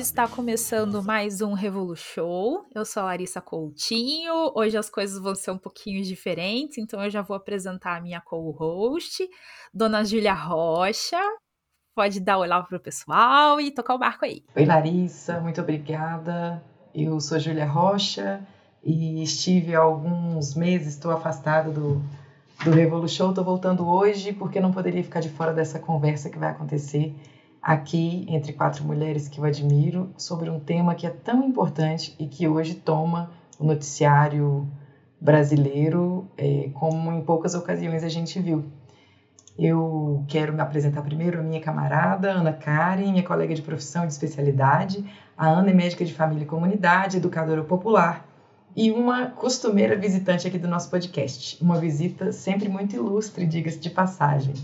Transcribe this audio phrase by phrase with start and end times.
[0.00, 2.64] está começando mais um Revolu Show.
[2.74, 4.50] Eu sou a Larissa Coutinho.
[4.54, 8.18] Hoje as coisas vão ser um pouquinho diferentes, então eu já vou apresentar a minha
[8.18, 9.28] co-host,
[9.74, 11.20] Dona Júlia Rocha.
[11.94, 14.42] Pode dar olá para o pessoal e tocar o barco aí.
[14.56, 16.64] Oi, Larissa, muito obrigada.
[16.94, 18.40] Eu sou Júlia Rocha
[18.82, 22.02] e estive há alguns meses, estou afastada do,
[22.64, 26.38] do Revolu Show, estou voltando hoje porque não poderia ficar de fora dessa conversa que
[26.38, 27.14] vai acontecer
[27.62, 32.26] aqui entre quatro mulheres que eu admiro sobre um tema que é tão importante e
[32.26, 34.66] que hoje toma o noticiário
[35.20, 38.64] brasileiro é, como em poucas ocasiões a gente viu.
[39.58, 44.06] Eu quero me apresentar primeiro a minha camarada, Ana Karen, minha colega de profissão e
[44.06, 45.04] de especialidade.
[45.36, 48.26] A Ana é médica de família e comunidade, educadora popular
[48.74, 51.62] e uma costumeira visitante aqui do nosso podcast.
[51.62, 54.54] Uma visita sempre muito ilustre, diga-se de passagem.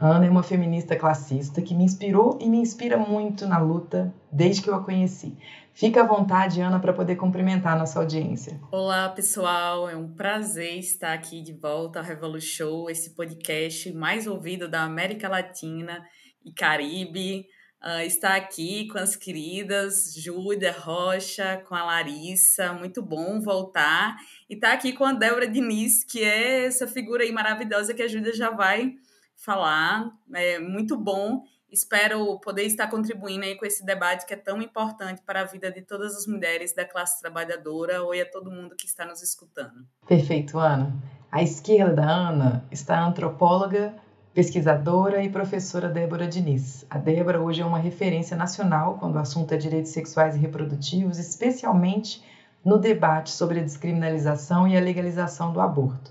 [0.00, 4.62] Ana é uma feminista classista que me inspirou e me inspira muito na luta desde
[4.62, 5.36] que eu a conheci.
[5.74, 8.58] Fica à vontade, Ana, para poder cumprimentar a nossa audiência.
[8.72, 9.90] Olá, pessoal.
[9.90, 14.84] É um prazer estar aqui de volta ao Revolu Show, esse podcast mais ouvido da
[14.84, 16.02] América Latina
[16.42, 17.44] e Caribe.
[17.84, 24.16] Uh, estar aqui com as queridas Júlia Rocha, com a Larissa, muito bom voltar.
[24.48, 28.08] E estar aqui com a Débora Diniz, que é essa figura aí maravilhosa que a
[28.08, 28.96] Júlia já vai
[29.44, 30.10] falar.
[30.32, 31.42] É muito bom.
[31.70, 35.70] Espero poder estar contribuindo aí com esse debate que é tão importante para a vida
[35.70, 38.02] de todas as mulheres da classe trabalhadora.
[38.04, 39.86] Oi a todo mundo que está nos escutando.
[40.06, 40.92] Perfeito, Ana.
[41.30, 43.94] À esquerda da Ana está a antropóloga,
[44.34, 46.84] pesquisadora e professora Débora Diniz.
[46.90, 51.18] A Débora hoje é uma referência nacional quando o assunto é direitos sexuais e reprodutivos,
[51.18, 52.20] especialmente
[52.64, 56.10] no debate sobre a descriminalização e a legalização do aborto.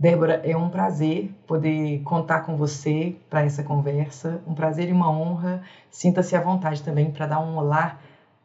[0.00, 5.10] Débora, é um prazer poder contar com você para essa conversa, um prazer e uma
[5.10, 5.62] honra.
[5.90, 8.00] Sinta-se à vontade também para dar um olá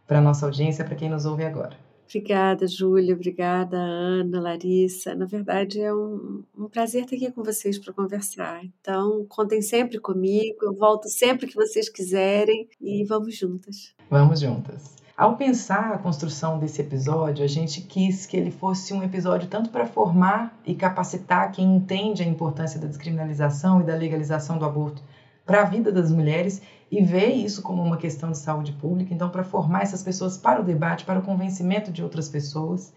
[0.06, 1.78] para a nossa audiência, para quem nos ouve agora.
[2.10, 5.16] Obrigada, Júlia, obrigada, Ana, Larissa.
[5.16, 8.62] Na verdade, é um, um prazer estar aqui com vocês para conversar.
[8.82, 13.96] Então, contem sempre comigo, eu volto sempre que vocês quiserem e vamos juntas.
[14.10, 15.05] Vamos juntas.
[15.18, 19.70] Ao pensar a construção desse episódio, a gente quis que ele fosse um episódio tanto
[19.70, 25.02] para formar e capacitar quem entende a importância da descriminalização e da legalização do aborto
[25.46, 26.62] para a vida das mulheres
[26.92, 30.60] e vê isso como uma questão de saúde pública, então para formar essas pessoas para
[30.60, 32.94] o debate, para o convencimento de outras pessoas,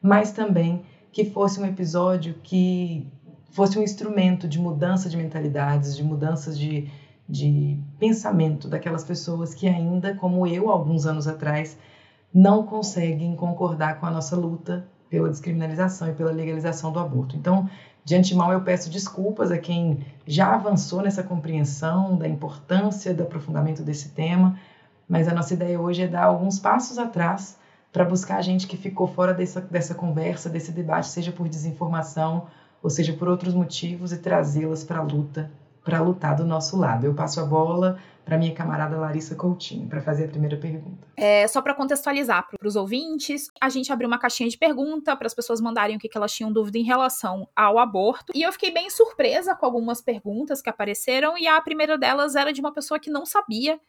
[0.00, 3.06] mas também que fosse um episódio que
[3.50, 6.90] fosse um instrumento de mudança de mentalidades, de mudanças de,
[7.28, 11.76] de pensamento daquelas pessoas que ainda, como eu, alguns anos atrás,
[12.32, 17.36] não conseguem concordar com a nossa luta pela descriminalização e pela legalização do aborto.
[17.36, 17.68] Então,
[18.04, 23.82] de antemão, eu peço desculpas a quem já avançou nessa compreensão da importância do aprofundamento
[23.82, 24.58] desse tema,
[25.06, 27.58] mas a nossa ideia hoje é dar alguns passos atrás
[27.92, 32.46] para buscar a gente que ficou fora dessa, dessa conversa, desse debate, seja por desinformação
[32.82, 35.50] ou seja por outros motivos, e trazê-las para a luta
[35.84, 37.04] para lutar do nosso lado.
[37.04, 41.08] Eu passo a bola para minha camarada Larissa Coutinho para fazer a primeira pergunta.
[41.16, 45.26] É, só para contextualizar para os ouvintes, a gente abriu uma caixinha de pergunta para
[45.26, 48.30] as pessoas mandarem o que, que elas tinham dúvida em relação ao aborto.
[48.36, 52.52] E eu fiquei bem surpresa com algumas perguntas que apareceram, e a primeira delas era
[52.52, 53.80] de uma pessoa que não sabia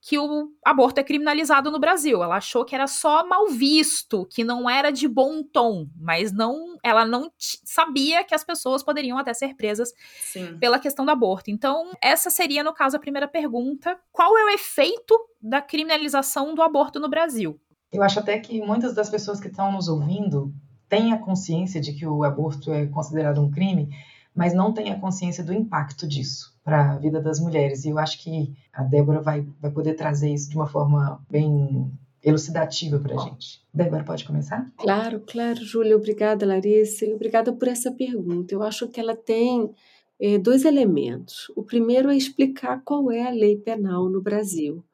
[0.00, 2.22] que o aborto é criminalizado no Brasil.
[2.22, 6.78] Ela achou que era só mal visto, que não era de bom tom, mas não,
[6.82, 10.56] ela não sabia que as pessoas poderiam até ser presas Sim.
[10.58, 11.50] pela questão do aborto.
[11.50, 16.62] Então, essa seria no caso a primeira pergunta: qual é o efeito da criminalização do
[16.62, 17.60] aborto no Brasil?
[17.92, 20.52] Eu acho até que muitas das pessoas que estão nos ouvindo
[20.88, 23.88] têm a consciência de que o aborto é considerado um crime,
[24.38, 27.84] mas não têm a consciência do impacto disso para a vida das mulheres.
[27.84, 31.90] E eu acho que a Débora vai, vai poder trazer isso de uma forma bem
[32.22, 33.60] elucidativa para a gente.
[33.74, 34.70] Débora, pode começar?
[34.76, 35.96] Claro, claro, Júlia.
[35.96, 37.04] Obrigada, Larissa.
[37.04, 38.54] E obrigada por essa pergunta.
[38.54, 39.72] Eu acho que ela tem
[40.20, 41.50] é, dois elementos.
[41.56, 44.84] O primeiro é explicar qual é a lei penal no Brasil.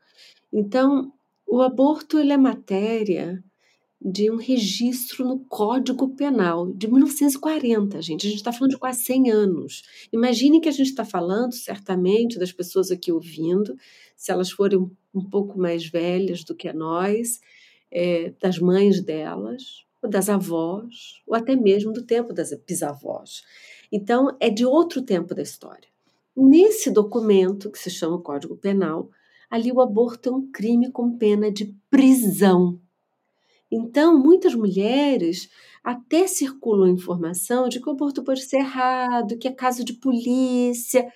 [0.50, 1.12] Então,
[1.46, 3.44] o aborto ele é matéria
[4.04, 8.26] de um registro no Código Penal de 1940, gente.
[8.26, 9.82] A gente está falando de quase 100 anos.
[10.12, 13.74] Imagine que a gente está falando, certamente, das pessoas aqui ouvindo,
[14.14, 14.78] se elas forem
[15.14, 17.40] um, pouco mais velhas do que nós,
[17.90, 23.42] é, das mães delas, ou das avós, ou até mesmo do tempo das bisavós.
[23.90, 25.88] Então, é de outro tempo da história.
[26.36, 29.08] Nesse documento, que se chama Código Penal,
[29.48, 32.78] ali o aborto é um crime com pena de prisão
[33.74, 35.48] então, muitas mulheres
[35.82, 41.06] até circulam informação de que o aborto pode ser errado, que é caso de polícia,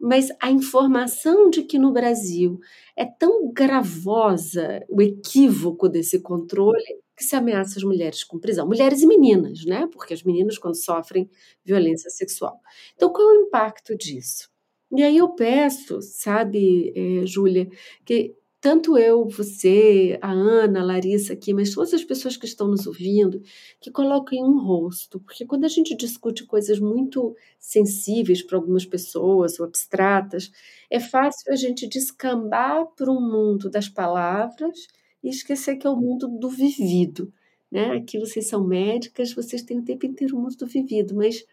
[0.00, 2.58] mas a informação de que no Brasil
[2.96, 6.82] é tão gravosa o equívoco desse controle
[7.16, 8.66] que se ameaça as mulheres com prisão.
[8.66, 9.86] Mulheres e meninas, né?
[9.92, 11.30] Porque as meninas, quando sofrem
[11.64, 12.58] violência sexual.
[12.94, 14.48] Então, qual é o impacto disso?
[14.90, 17.68] E aí eu peço, sabe, é, Júlia,
[18.04, 22.68] que tanto eu, você, a Ana, a Larissa aqui, mas todas as pessoas que estão
[22.68, 23.42] nos ouvindo,
[23.80, 29.58] que coloquem um rosto, porque quando a gente discute coisas muito sensíveis para algumas pessoas
[29.58, 30.52] ou abstratas,
[30.88, 34.86] é fácil a gente descambar para um mundo das palavras
[35.24, 37.32] e esquecer que é o mundo do vivido.
[37.68, 37.96] Né?
[37.96, 41.44] Aqui vocês são médicas, vocês têm o tempo inteiro o mundo do vivido, mas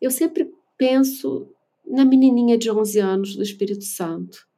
[0.00, 0.48] eu sempre
[0.78, 1.48] penso
[1.84, 4.48] na menininha de 11 anos do Espírito Santo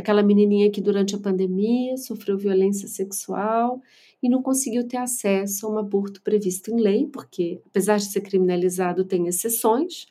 [0.00, 3.80] Aquela menininha que durante a pandemia sofreu violência sexual
[4.22, 8.22] e não conseguiu ter acesso a um aborto previsto em lei, porque, apesar de ser
[8.22, 10.06] criminalizado, tem exceções.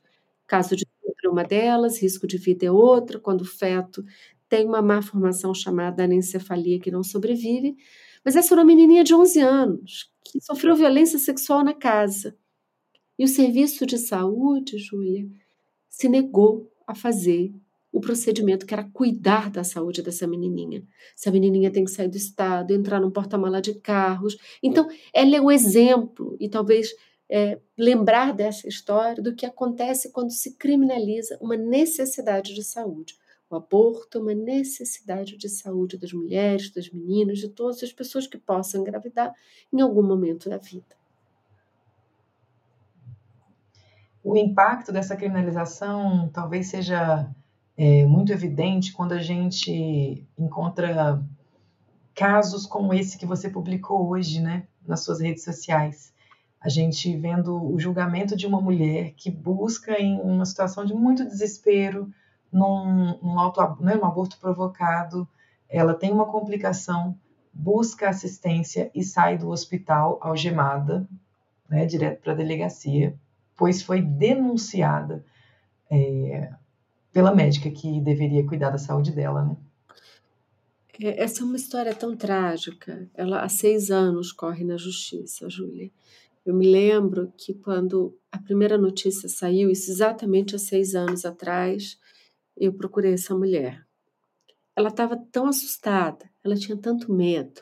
[0.47, 0.86] Caso de
[1.24, 4.03] é uma delas, risco de vida é outra, quando o feto
[4.47, 7.77] tem uma má formação chamada anencefalia que não sobrevive.
[8.24, 12.38] Mas essa era uma menininha de 11 anos que sofreu violência sexual na casa.
[13.18, 15.27] E o serviço de saúde, Júlia,
[15.89, 17.53] se negou a fazer
[17.91, 20.83] o procedimento que era cuidar da saúde dessa menininha.
[21.18, 24.38] Essa menininha tem que sair do estado, entrar num porta-mala de carros.
[24.62, 26.89] Então, ela é o exemplo e talvez
[27.30, 33.15] é, lembrar dessa história do que acontece quando se criminaliza uma necessidade de saúde.
[33.50, 38.27] O aborto é uma necessidade de saúde das mulheres, das meninas, de todas as pessoas
[38.27, 39.33] que possam engravidar
[39.74, 41.00] em algum momento da vida.
[44.24, 47.27] O impacto dessa criminalização talvez seja
[47.81, 51.23] é muito evidente quando a gente encontra
[52.13, 56.13] casos como esse que você publicou hoje, né, nas suas redes sociais.
[56.59, 61.23] A gente vendo o julgamento de uma mulher que busca em uma situação de muito
[61.23, 62.13] desespero,
[62.51, 65.25] num, num, auto, né, um aborto provocado,
[65.69, 67.17] ela tem uma complicação,
[67.53, 71.07] busca assistência e sai do hospital algemada,
[71.69, 73.15] né, direto para a delegacia,
[73.55, 75.23] pois foi denunciada
[75.89, 76.51] é,
[77.11, 79.57] pela médica que deveria cuidar da saúde dela, né?
[81.01, 83.09] É, essa é uma história tão trágica.
[83.13, 85.89] Ela há seis anos corre na justiça, Júlia.
[86.45, 91.97] Eu me lembro que quando a primeira notícia saiu, isso exatamente há seis anos atrás,
[92.57, 93.85] eu procurei essa mulher.
[94.75, 97.62] Ela estava tão assustada, ela tinha tanto medo,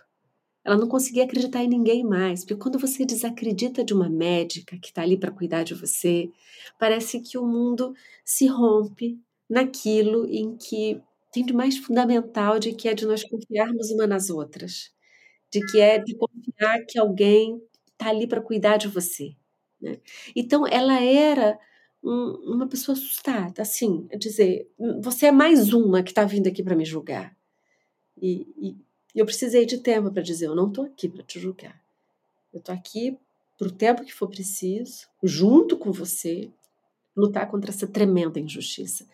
[0.68, 4.90] ela não conseguia acreditar em ninguém mais, porque quando você desacredita de uma médica que
[4.90, 6.30] está ali para cuidar de você,
[6.78, 7.94] parece que o mundo
[8.26, 9.18] se rompe
[9.50, 11.02] naquilo em que
[11.32, 14.92] tem de mais fundamental de que é de nós confiarmos uma nas outras,
[15.52, 17.62] de que é de confiar que alguém
[17.92, 19.36] está ali para cuidar de você.
[19.82, 20.00] Né?
[20.36, 21.60] Então, ela era
[22.04, 24.70] um, uma pessoa assustada, assim, a dizer,
[25.02, 27.36] você é mais uma que está vindo aqui para me julgar.
[28.22, 28.76] E, e,
[29.16, 31.82] eu precisei de tempo para dizer, eu não estou aqui para te julgar.
[32.54, 33.18] Eu estou aqui
[33.58, 36.52] para o tempo que for preciso, junto com você,
[37.18, 39.08] lutar contra essa tremenda injustiça.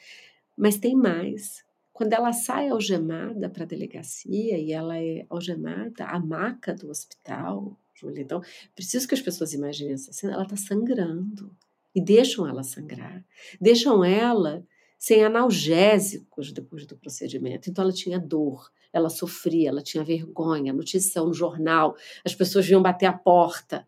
[0.55, 1.63] Mas tem mais.
[1.93, 7.79] Quando ela sai algemada para a delegacia e ela é algemada à maca do hospital,
[8.17, 8.41] então
[8.75, 11.55] preciso que as pessoas imaginem essa cena, ela está sangrando.
[11.95, 13.23] E deixam ela sangrar.
[13.61, 14.65] Deixam ela
[14.97, 17.69] sem analgésicos depois do procedimento.
[17.69, 21.95] Então ela tinha dor, ela sofria, ela tinha vergonha, notícia no jornal,
[22.25, 23.87] as pessoas vinham bater a porta.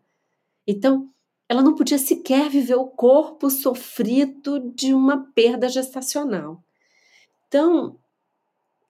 [0.66, 1.10] Então,
[1.48, 6.62] ela não podia sequer viver o corpo sofrido de uma perda gestacional.
[7.46, 7.98] Então,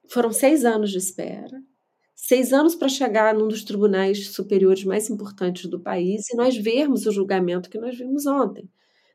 [0.08, 1.62] foram seis anos de espera,
[2.14, 7.06] seis anos para chegar num dos tribunais superiores mais importantes do país e nós vermos
[7.06, 8.68] o julgamento que nós vimos ontem,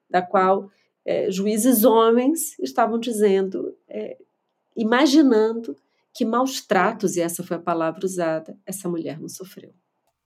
[0.10, 0.70] da qual
[1.04, 4.18] é, juízes homens estavam dizendo, é,
[4.76, 5.76] imaginando
[6.14, 9.74] que maus tratos, e essa foi a palavra usada, essa mulher não sofreu.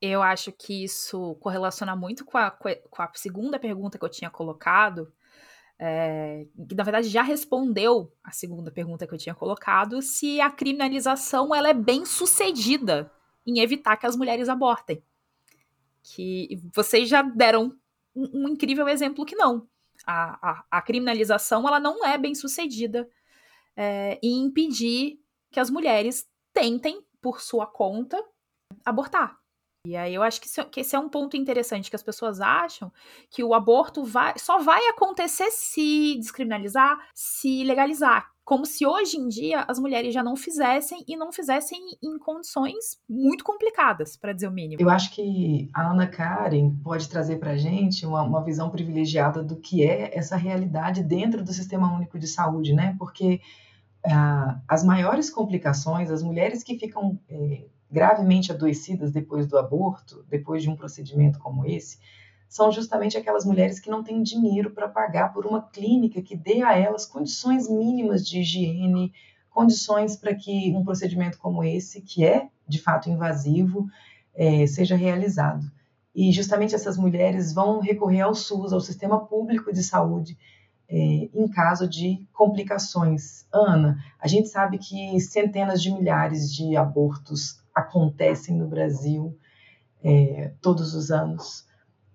[0.00, 4.30] Eu acho que isso correlaciona muito com a, com a segunda pergunta que eu tinha
[4.30, 5.12] colocado,
[5.78, 10.50] é, que na verdade já respondeu a segunda pergunta que eu tinha colocado, se a
[10.50, 13.10] criminalização ela é bem sucedida
[13.46, 15.02] em evitar que as mulheres abortem.
[16.02, 17.76] Que vocês já deram
[18.14, 19.68] um, um incrível exemplo que não.
[20.06, 23.08] A, a, a, criminalização ela não é bem sucedida
[23.74, 28.22] é, em impedir que as mulheres tentem, por sua conta,
[28.84, 29.38] abortar.
[29.86, 32.40] E aí eu acho que, isso, que esse é um ponto interessante, que as pessoas
[32.40, 32.92] acham
[33.30, 38.28] que o aborto vai, só vai acontecer se descriminalizar, se legalizar.
[38.44, 42.98] como se hoje em dia as mulheres já não fizessem e não fizessem em condições
[43.08, 44.80] muito complicadas, para dizer o mínimo.
[44.80, 49.42] Eu acho que a Ana Karen pode trazer para a gente uma, uma, visão privilegiada
[49.42, 52.96] do que é essa realidade dentro do Sistema Único de Saúde, né?
[52.98, 53.40] Porque
[54.04, 57.66] ah, as maiores complicações, as mulheres que ficam é,
[57.96, 61.98] gravemente adoecidas depois do aborto, depois de um procedimento como esse,
[62.46, 66.60] são justamente aquelas mulheres que não têm dinheiro para pagar por uma clínica que dê
[66.62, 69.14] a elas condições mínimas de higiene,
[69.48, 73.86] condições para que um procedimento como esse, que é de fato invasivo,
[74.34, 75.64] é, seja realizado.
[76.14, 80.36] E justamente essas mulheres vão recorrer ao SUS, ao Sistema Público de Saúde,
[80.86, 80.96] é,
[81.32, 83.46] em caso de complicações.
[83.50, 89.38] Ana, a gente sabe que centenas de milhares de abortos acontecem no Brasil
[90.02, 91.66] é, todos os anos.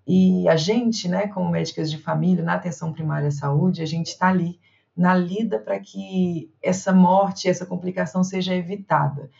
[0.04, 4.08] E a gente, né, como médicas de família, na atenção primária à saúde, a gente
[4.08, 4.58] está ali
[4.96, 9.30] na lida para que essa morte, essa complicação seja evitada.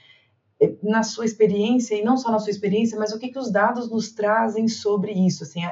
[0.60, 3.50] É, na sua experiência, e não só na sua experiência, mas o que, que os
[3.50, 5.42] dados nos trazem sobre isso?
[5.42, 5.62] Assim,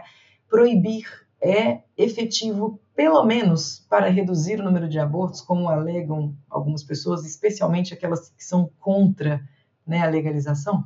[0.48, 1.06] proibir
[1.40, 7.94] é efetivo, pelo menos, para reduzir o número de abortos, como alegam algumas pessoas, especialmente
[7.94, 9.40] aquelas que são contra
[9.86, 10.84] né, a legalização?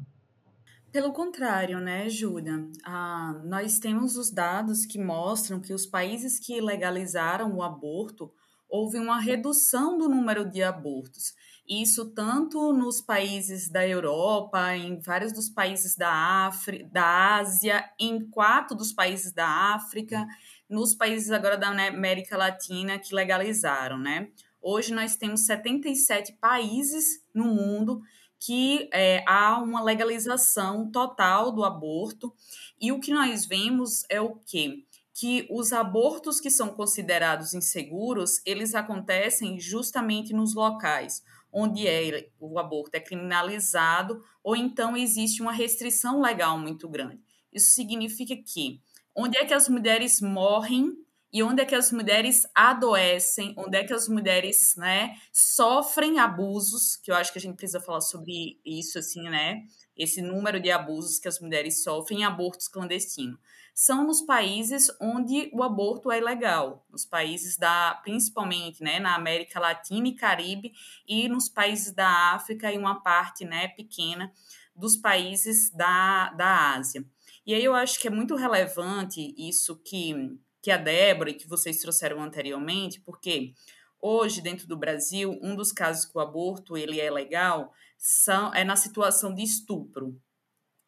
[0.90, 2.68] Pelo contrário, né, Júlia?
[2.84, 8.32] Ah, nós temos os dados que mostram que os países que legalizaram o aborto
[8.68, 11.34] houve uma redução do número de abortos.
[11.68, 16.12] Isso tanto nos países da Europa, em vários dos países da,
[16.46, 20.26] África, da Ásia, em quatro dos países da África,
[20.68, 24.28] nos países agora da América Latina que legalizaram, né?
[24.60, 28.00] Hoje nós temos 77 países no mundo
[28.44, 32.34] que é, há uma legalização total do aborto.
[32.80, 34.84] E o que nós vemos é o quê?
[35.14, 41.22] Que os abortos que são considerados inseguros, eles acontecem justamente nos locais
[41.56, 47.20] onde é, o aborto é criminalizado ou então existe uma restrição legal muito grande.
[47.52, 48.80] Isso significa que
[49.16, 50.92] onde é que as mulheres morrem
[51.34, 56.94] e onde é que as mulheres adoecem, onde é que as mulheres, né, sofrem abusos,
[56.94, 59.64] que eu acho que a gente precisa falar sobre isso, assim, né,
[59.96, 63.36] esse número de abusos que as mulheres sofrem em abortos clandestinos.
[63.74, 69.58] São nos países onde o aborto é legal, nos países da, principalmente, né, na América
[69.58, 70.72] Latina e Caribe
[71.04, 74.32] e nos países da África e uma parte, né, pequena
[74.72, 77.04] dos países da, da Ásia.
[77.44, 81.46] E aí eu acho que é muito relevante isso que que a Débora e que
[81.46, 83.52] vocês trouxeram anteriormente, porque
[84.00, 88.64] hoje dentro do Brasil, um dos casos que o aborto ele é legal são, é
[88.64, 90.18] na situação de estupro.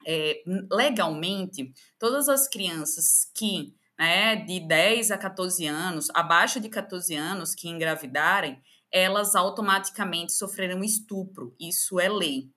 [0.07, 0.43] É,
[0.73, 7.55] legalmente, todas as crianças que né, de 10 a 14 anos, abaixo de 14 anos,
[7.55, 8.59] que engravidarem,
[8.91, 11.55] elas automaticamente sofrerão estupro.
[11.61, 12.51] Isso é lei.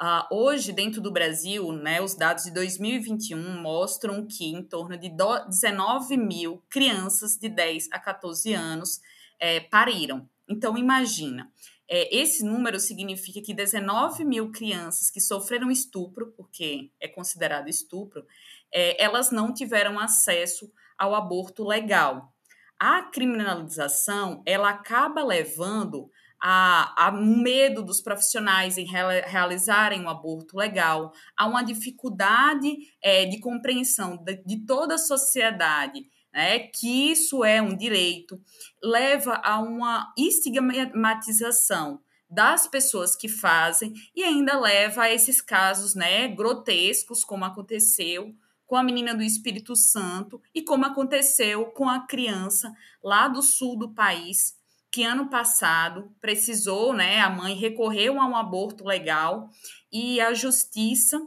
[0.00, 5.08] Uh, hoje, dentro do Brasil, né, os dados de 2021 mostram que em torno de
[5.08, 9.00] 19 mil crianças de 10 a 14 anos
[9.40, 10.28] é, pariram.
[10.46, 11.50] Então, imagina,
[11.88, 18.26] é, esse número significa que 19 mil crianças que sofreram estupro, porque é considerado estupro,
[18.70, 22.34] é, elas não tiveram acesso ao aborto legal.
[22.78, 26.10] A criminalização, ela acaba levando
[26.42, 33.40] a, a medo dos profissionais em realizarem um aborto legal, há uma dificuldade é, de
[33.40, 38.38] compreensão de, de toda a sociedade né, que isso é um direito,
[38.82, 46.28] leva a uma estigmatização das pessoas que fazem e ainda leva a esses casos né,
[46.28, 48.34] grotescos, como aconteceu
[48.66, 52.70] com a menina do Espírito Santo e como aconteceu com a criança
[53.02, 54.58] lá do sul do país,
[54.96, 59.50] que ano passado precisou, né, a mãe recorreu a um aborto legal
[59.92, 61.20] e a justiça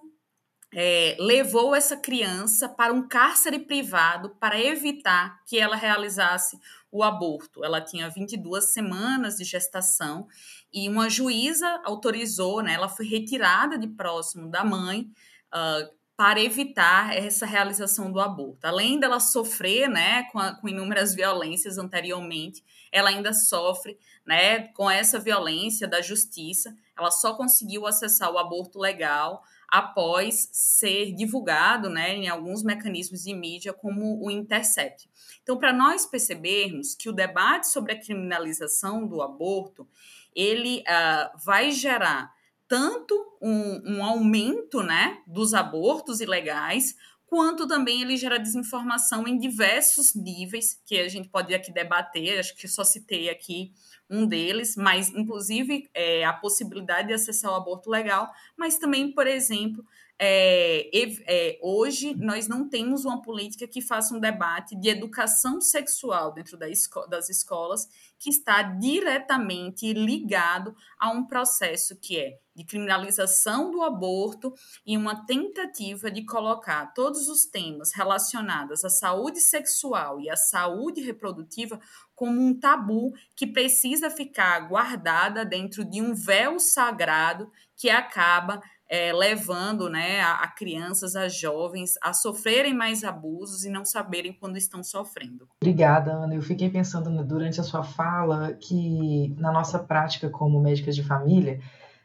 [0.74, 6.58] é, levou essa criança para um cárcere privado para evitar que ela realizasse
[6.92, 7.64] o aborto.
[7.64, 10.28] Ela tinha 22 semanas de gestação
[10.74, 15.12] e uma juíza autorizou, né, ela foi retirada de próximo da mãe.
[15.54, 18.68] Uh, para evitar essa realização do aborto.
[18.68, 22.62] Além dela sofrer né, com, a, com inúmeras violências anteriormente,
[22.92, 23.98] ela ainda sofre
[24.28, 26.76] né, com essa violência da justiça.
[26.98, 33.34] Ela só conseguiu acessar o aborto legal após ser divulgado né, em alguns mecanismos de
[33.34, 35.10] mídia, como o Intercept.
[35.42, 39.88] Então, para nós percebermos que o debate sobre a criminalização do aborto
[40.36, 42.38] ele uh, vai gerar
[42.70, 46.96] tanto um, um aumento né, dos abortos ilegais,
[47.26, 52.56] quanto também ele gera desinformação em diversos níveis, que a gente pode aqui debater, acho
[52.56, 53.74] que só citei aqui
[54.08, 59.26] um deles, mas inclusive é, a possibilidade de acessar o aborto legal, mas também, por
[59.26, 59.84] exemplo,
[60.22, 60.90] é,
[61.28, 66.58] é, hoje nós não temos uma política que faça um debate de educação sexual dentro
[66.58, 67.88] da esco das escolas
[68.20, 74.54] que está diretamente ligado a um processo que é de criminalização do aborto
[74.86, 81.00] e uma tentativa de colocar todos os temas relacionados à saúde sexual e à saúde
[81.00, 81.80] reprodutiva
[82.14, 89.14] como um tabu que precisa ficar guardada dentro de um véu sagrado que acaba é,
[89.14, 94.58] levando né, a, a, crianças, a jovens, a sofrerem mais abusos e não saberem quando
[94.58, 95.48] estão sofrendo.
[95.62, 96.34] Obrigada, Ana.
[96.34, 101.62] Eu fiquei pensando durante a sua fala que na nossa prática como médicas de família,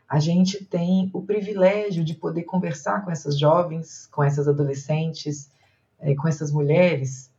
[0.06, 5.50] a gente tem o privilégio de poder conversar com essas jovens, com essas adolescentes,
[5.98, 7.32] é, com essas mulheres,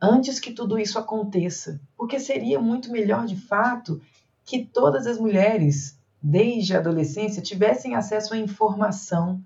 [0.00, 1.80] antes que tudo isso aconteça.
[1.96, 4.00] Porque seria muito melhor, de fato,
[4.44, 9.42] que todas as mulheres desde a adolescência, tivessem acesso à informação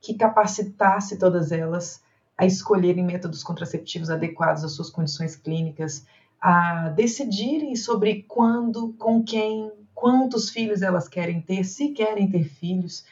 [0.00, 2.02] que capacitasse todas elas
[2.36, 6.06] a escolherem métodos contraceptivos adequados às suas condições clínicas,
[6.40, 13.04] a decidirem sobre quando, com quem, quantos filhos elas querem ter, se querem ter filhos.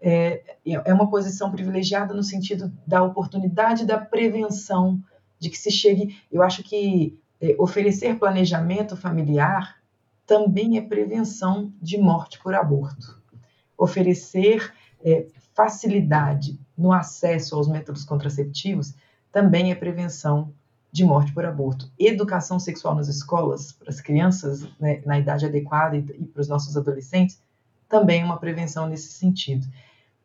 [0.00, 5.02] É, é uma posição privilegiada no sentido da oportunidade da prevenção,
[5.38, 6.16] de que se chegue.
[6.30, 9.79] Eu acho que é, oferecer planejamento familiar
[10.30, 13.20] também é prevenção de morte por aborto.
[13.76, 14.72] Oferecer
[15.04, 18.94] é, facilidade no acesso aos métodos contraceptivos
[19.32, 20.52] também é prevenção
[20.92, 21.90] de morte por aborto.
[21.98, 26.46] Educação sexual nas escolas, para as crianças né, na idade adequada e, e para os
[26.46, 27.42] nossos adolescentes,
[27.88, 29.66] também é uma prevenção nesse sentido.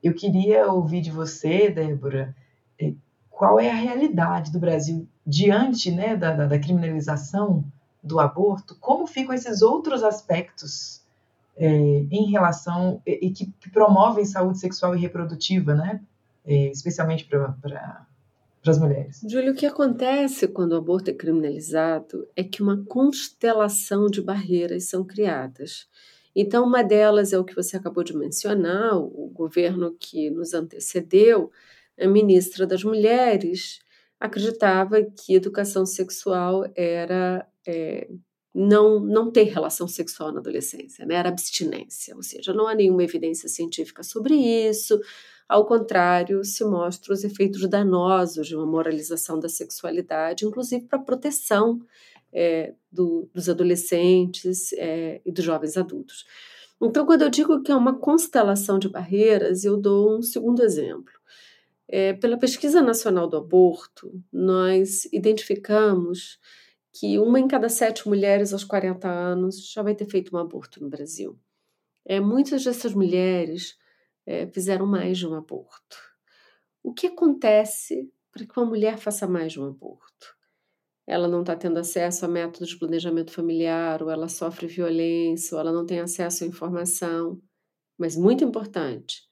[0.03, 2.35] Eu queria ouvir de você, Débora,
[2.79, 2.93] é,
[3.31, 7.65] qual é a realidade do Brasil diante né, da, da, da criminalização
[8.05, 11.01] do aborto, como ficam esses outros aspectos
[11.57, 16.01] é, em relação e, que, que, promovem saúde sexual e reprodutiva, né?
[16.45, 18.05] É, especialmente para
[18.67, 19.21] as mulheres.
[19.27, 24.87] Júlio, o que acontece quando o aborto é criminalizado é que uma constelação de barreiras
[24.87, 25.87] são criadas.
[26.35, 31.49] Então, uma delas é o que você acabou de mencionar, o governo que nos antecedeu,
[31.99, 33.79] a ministra das Mulheres
[34.19, 38.07] acreditava que educação sexual era é,
[38.53, 41.15] não, não ter relação sexual na adolescência, né?
[41.15, 44.99] era abstinência, ou seja, não há nenhuma evidência científica sobre isso,
[45.47, 51.03] ao contrário, se mostram os efeitos danosos de uma moralização da sexualidade, inclusive para a
[51.03, 51.79] proteção
[52.33, 56.25] é, do, dos adolescentes é, e dos jovens adultos.
[56.81, 61.13] Então, quando eu digo que é uma constelação de barreiras, eu dou um segundo exemplo.
[61.87, 66.39] É, pela Pesquisa Nacional do Aborto, nós identificamos
[66.97, 70.81] que uma em cada sete mulheres aos 40 anos já vai ter feito um aborto
[70.81, 71.37] no Brasil.
[72.05, 73.77] É, muitas dessas mulheres
[74.25, 75.97] é, fizeram mais de um aborto.
[76.81, 80.35] O que acontece para que uma mulher faça mais de um aborto?
[81.05, 85.61] Ela não está tendo acesso a métodos de planejamento familiar, ou ela sofre violência, ou
[85.61, 87.41] ela não tem acesso à informação.
[87.97, 89.23] Mas muito importante,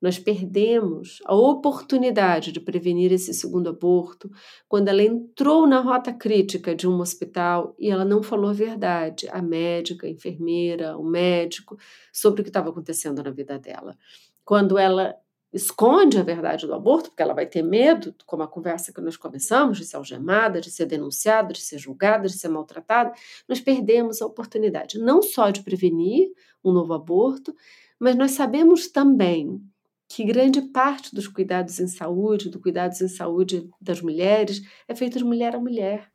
[0.00, 4.30] nós perdemos a oportunidade de prevenir esse segundo aborto
[4.68, 9.28] quando ela entrou na rota crítica de um hospital e ela não falou a verdade,
[9.30, 11.78] a médica, a enfermeira, o médico,
[12.12, 13.96] sobre o que estava acontecendo na vida dela.
[14.44, 15.14] Quando ela
[15.52, 19.16] esconde a verdade do aborto, porque ela vai ter medo, como a conversa que nós
[19.16, 23.12] começamos, de ser algemada, de ser denunciada, de ser julgada, de ser maltratada,
[23.48, 26.30] nós perdemos a oportunidade não só de prevenir
[26.64, 27.54] um novo aborto,
[27.98, 29.60] mas nós sabemos também
[30.10, 35.16] que grande parte dos cuidados em saúde, do cuidados em saúde das mulheres, é feito
[35.16, 36.10] de mulher a mulher.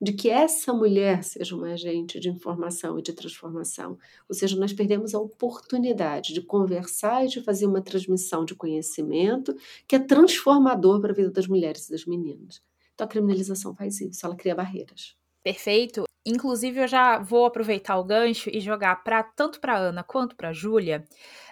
[0.00, 3.98] De que essa mulher seja uma agente de informação e de transformação.
[4.26, 9.54] Ou seja, nós perdemos a oportunidade de conversar e de fazer uma transmissão de conhecimento
[9.86, 12.62] que é transformador para a vida das mulheres e das meninas.
[12.94, 15.16] Então a criminalização faz isso, ela cria barreiras.
[15.42, 16.04] Perfeito.
[16.24, 20.54] Inclusive, eu já vou aproveitar o gancho e jogar para tanto para Ana quanto para
[20.54, 21.04] Júlia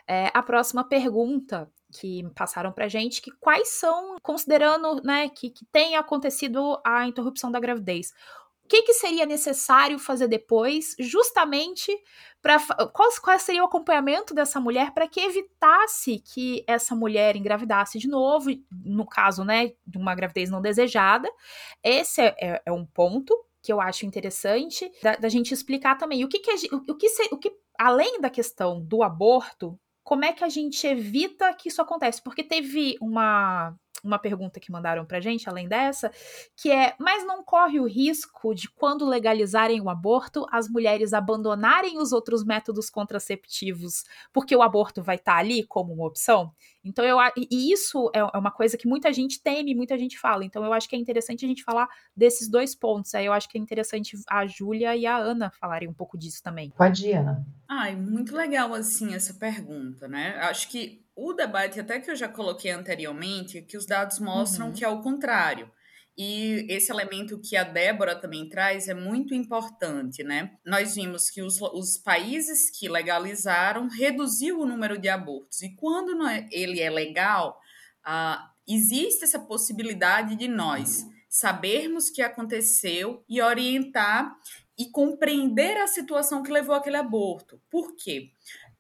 [0.07, 5.65] é, a próxima pergunta que passaram para gente, que quais são, considerando né, que, que
[5.67, 8.13] tenha acontecido a interrupção da gravidez,
[8.65, 11.93] o que, que seria necessário fazer depois, justamente
[12.41, 12.59] para
[12.93, 18.09] qual, qual seria o acompanhamento dessa mulher para que evitasse que essa mulher engravidasse de
[18.09, 21.29] novo, no caso, né, de uma gravidez não desejada.
[21.83, 26.25] Esse é, é, é um ponto que eu acho interessante da, da gente explicar também
[26.25, 30.25] o que, que, o, o, que se, o que além da questão do aborto como
[30.25, 32.21] é que a gente evita que isso aconteça?
[32.23, 36.11] Porque teve uma uma pergunta que mandaram pra gente, além dessa,
[36.57, 41.99] que é: mas não corre o risco de, quando legalizarem o aborto, as mulheres abandonarem
[41.99, 46.53] os outros métodos contraceptivos, porque o aborto vai estar tá ali como uma opção?
[46.85, 50.45] Então, eu e isso é, é uma coisa que muita gente teme, muita gente fala.
[50.45, 53.15] Então, eu acho que é interessante a gente falar desses dois pontos.
[53.15, 56.43] Aí eu acho que é interessante a Júlia e a Ana falarem um pouco disso
[56.43, 56.71] também.
[56.71, 57.47] Pode ir, Ana.
[57.69, 60.37] Ai, muito legal, assim, essa pergunta, né?
[60.41, 64.73] Acho que o debate, até que eu já coloquei anteriormente, que os dados mostram uhum.
[64.73, 65.71] que é o contrário.
[66.17, 70.53] E esse elemento que a Débora também traz é muito importante, né?
[70.65, 75.63] Nós vimos que os, os países que legalizaram reduziu o número de abortos.
[75.63, 77.59] E quando é, ele é legal,
[78.05, 84.37] ah, existe essa possibilidade de nós sabermos o que aconteceu e orientar
[84.79, 87.61] e compreender a situação que levou aquele aborto.
[87.71, 88.31] Por quê?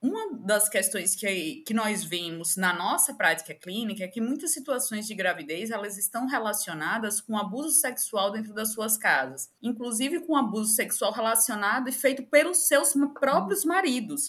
[0.02, 5.06] Uma das questões que, que nós vemos na nossa prática clínica é que muitas situações
[5.06, 10.74] de gravidez elas estão relacionadas com abuso sexual dentro das suas casas, inclusive com abuso
[10.74, 14.28] sexual relacionado e feito pelos seus próprios maridos,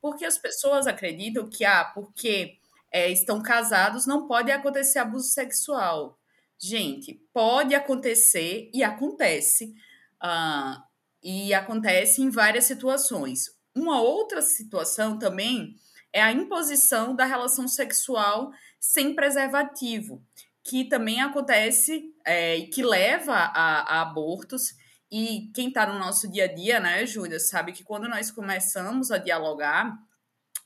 [0.00, 2.58] porque as pessoas acreditam que ah, porque
[2.90, 6.18] é, estão casados não pode acontecer abuso sexual.
[6.58, 9.72] Gente, pode acontecer e acontece.
[10.20, 10.82] Uh,
[11.22, 13.61] e acontece em várias situações.
[13.74, 15.76] Uma outra situação também
[16.12, 20.22] é a imposição da relação sexual sem preservativo,
[20.62, 24.74] que também acontece é, e que leva a, a abortos.
[25.10, 29.10] E quem está no nosso dia a dia, né, Júlia, sabe que quando nós começamos
[29.10, 29.96] a dialogar,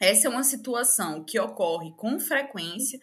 [0.00, 2.98] essa é uma situação que ocorre com frequência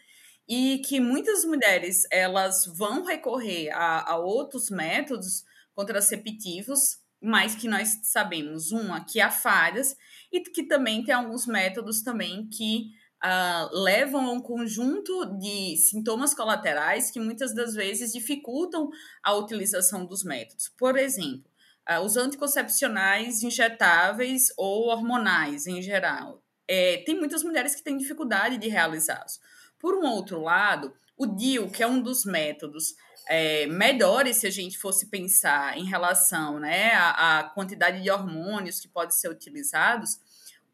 [0.48, 8.00] e que muitas mulheres elas vão recorrer a, a outros métodos contraceptivos mas que nós
[8.04, 9.96] sabemos, uma, que há falhas,
[10.32, 12.92] e que também tem alguns métodos também que
[13.24, 18.90] uh, levam a um conjunto de sintomas colaterais que muitas das vezes dificultam
[19.24, 20.70] a utilização dos métodos.
[20.78, 21.50] Por exemplo,
[21.90, 26.44] uh, os anticoncepcionais injetáveis ou hormonais em geral.
[26.68, 29.40] É, tem muitas mulheres que têm dificuldade de realizá-los.
[29.80, 32.96] Por um outro lado, o DIU, que é um dos métodos
[33.28, 38.80] é, melhores se a gente fosse pensar em relação né, à, à quantidade de hormônios
[38.80, 40.20] que podem ser utilizados,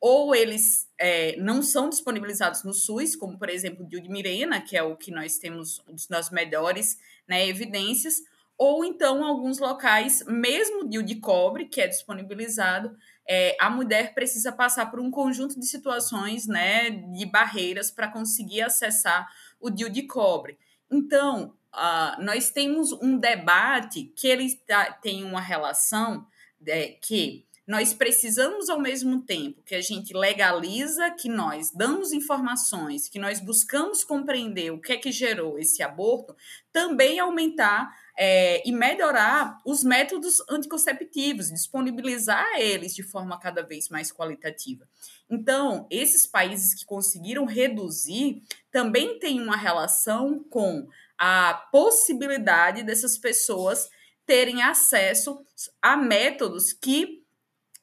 [0.01, 4.83] ou eles é, não são disponibilizados no SUS, como por exemplo o Dildmirena, que é
[4.83, 8.23] o que nós temos das melhores né, evidências,
[8.57, 12.95] ou então alguns locais, mesmo o de cobre, que é disponibilizado,
[13.27, 18.61] é, a mulher precisa passar por um conjunto de situações, né, de barreiras para conseguir
[18.61, 20.57] acessar o DIU de cobre.
[20.91, 26.25] Então, uh, nós temos um debate que ele tá, tem uma relação
[26.65, 33.07] é, que nós precisamos, ao mesmo tempo que a gente legaliza, que nós damos informações,
[33.07, 36.35] que nós buscamos compreender o que é que gerou esse aborto,
[36.73, 44.11] também aumentar é, e melhorar os métodos anticonceptivos, disponibilizar eles de forma cada vez mais
[44.11, 44.89] qualitativa.
[45.29, 50.87] Então, esses países que conseguiram reduzir também têm uma relação com
[51.19, 53.89] a possibilidade dessas pessoas
[54.25, 55.43] terem acesso
[55.81, 57.19] a métodos que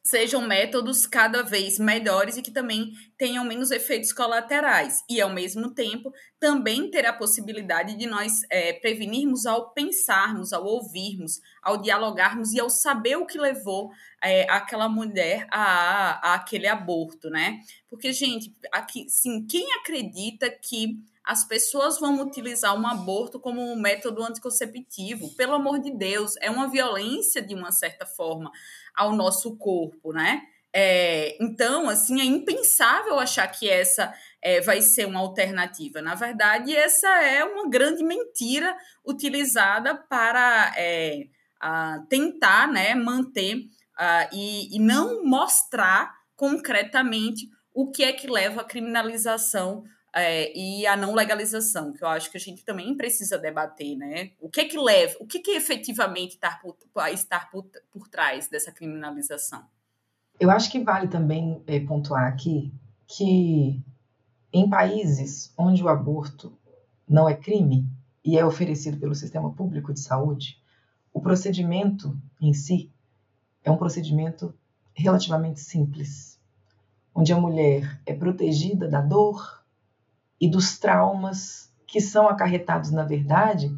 [0.06, 5.02] sejam métodos cada vez melhores e que também tenham menos efeitos colaterais.
[5.10, 10.64] E, ao mesmo tempo, também ter a possibilidade de nós é, prevenirmos ao pensarmos, ao
[10.64, 13.90] ouvirmos, ao dialogarmos e ao saber o que levou
[14.22, 17.60] é, aquela mulher a, a, aquele aborto, né?
[17.88, 23.74] Porque, gente, aqui, sim, quem acredita que as pessoas vão utilizar um aborto como um
[23.74, 25.34] método anticonceptivo.
[25.34, 28.52] Pelo amor de Deus, é uma violência de uma certa forma
[28.94, 30.42] ao nosso corpo, né?
[30.72, 36.00] É, então, assim, é impensável achar que essa é, vai ser uma alternativa.
[36.00, 41.26] Na verdade, essa é uma grande mentira utilizada para é,
[42.08, 43.64] tentar né, manter
[44.32, 49.82] e, e não mostrar concretamente o que é que leva à criminalização
[50.18, 54.30] é, e a não legalização, que eu acho que a gente também precisa debater, né?
[54.40, 56.74] O que que leva, o que que efetivamente está por,
[57.12, 59.62] estar por, por trás dessa criminalização?
[60.40, 62.72] Eu acho que vale também é, pontuar aqui
[63.06, 63.78] que
[64.50, 66.58] em países onde o aborto
[67.06, 67.86] não é crime
[68.24, 70.58] e é oferecido pelo sistema público de saúde,
[71.12, 72.90] o procedimento em si
[73.62, 74.54] é um procedimento
[74.94, 76.40] relativamente simples,
[77.14, 79.55] onde a mulher é protegida da dor,
[80.40, 83.74] e dos traumas que são acarretados, na verdade,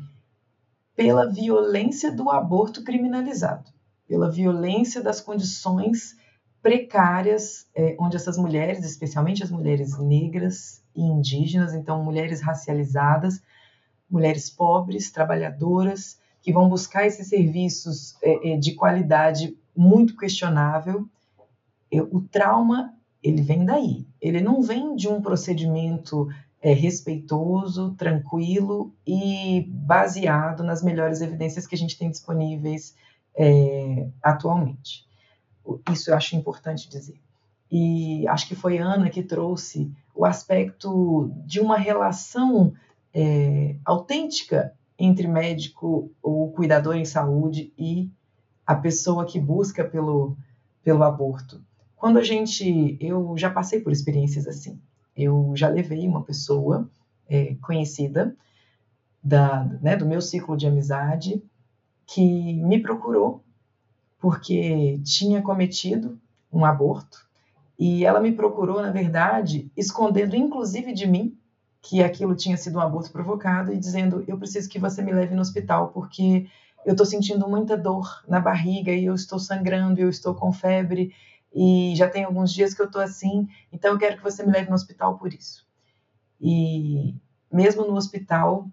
[0.96, 3.70] pela violência do aborto criminalizado,
[4.06, 6.16] pela violência das condições
[6.60, 13.40] precárias é, onde essas mulheres, especialmente as mulheres negras e indígenas, então mulheres racializadas,
[14.10, 21.08] mulheres pobres, trabalhadoras, que vão buscar esses serviços é, é, de qualidade muito questionável.
[22.10, 24.06] O trauma, ele vem daí.
[24.20, 26.28] Ele não vem de um procedimento
[26.60, 32.96] é, respeitoso, tranquilo e baseado nas melhores evidências que a gente tem disponíveis
[33.36, 35.06] é, atualmente.
[35.92, 37.20] Isso eu acho importante dizer.
[37.70, 42.72] E acho que foi Ana que trouxe o aspecto de uma relação
[43.14, 48.10] é, autêntica entre médico ou cuidador em saúde e
[48.66, 50.36] a pessoa que busca pelo,
[50.82, 51.62] pelo aborto.
[51.94, 54.80] Quando a gente, eu já passei por experiências assim.
[55.18, 56.88] Eu já levei uma pessoa
[57.28, 58.36] é, conhecida
[59.22, 61.42] da, né, do meu ciclo de amizade
[62.06, 63.42] que me procurou
[64.20, 66.18] porque tinha cometido
[66.52, 67.28] um aborto
[67.78, 71.36] e ela me procurou, na verdade, escondendo inclusive de mim
[71.82, 75.34] que aquilo tinha sido um aborto provocado e dizendo: Eu preciso que você me leve
[75.34, 76.46] no hospital porque
[76.84, 81.12] eu estou sentindo muita dor na barriga e eu estou sangrando, eu estou com febre
[81.54, 84.52] e já tem alguns dias que eu estou assim, então eu quero que você me
[84.52, 85.66] leve no hospital por isso.
[86.40, 87.14] E
[87.50, 88.68] mesmo no hospital,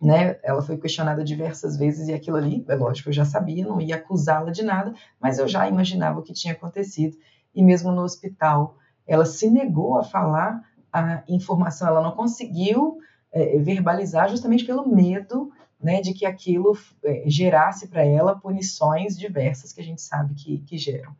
[0.00, 3.80] né, ela foi questionada diversas vezes e aquilo ali, é lógico, eu já sabia, não
[3.80, 7.16] ia acusá-la de nada, mas eu já imaginava o que tinha acontecido.
[7.54, 8.76] E mesmo no hospital,
[9.06, 12.98] ela se negou a falar a informação, ela não conseguiu
[13.30, 19.72] é, verbalizar justamente pelo medo né, de que aquilo é, gerasse para ela punições diversas
[19.72, 21.14] que a gente sabe que, que geram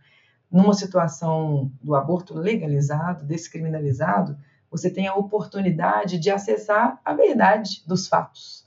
[0.53, 4.37] numa situação do aborto legalizado, descriminalizado,
[4.71, 8.67] você tem a oportunidade de acessar a verdade dos fatos.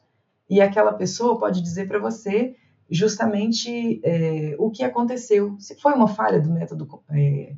[0.49, 2.55] E aquela pessoa pode dizer para você
[2.89, 5.55] justamente é, o que aconteceu.
[5.59, 7.53] Se foi uma falha do método é,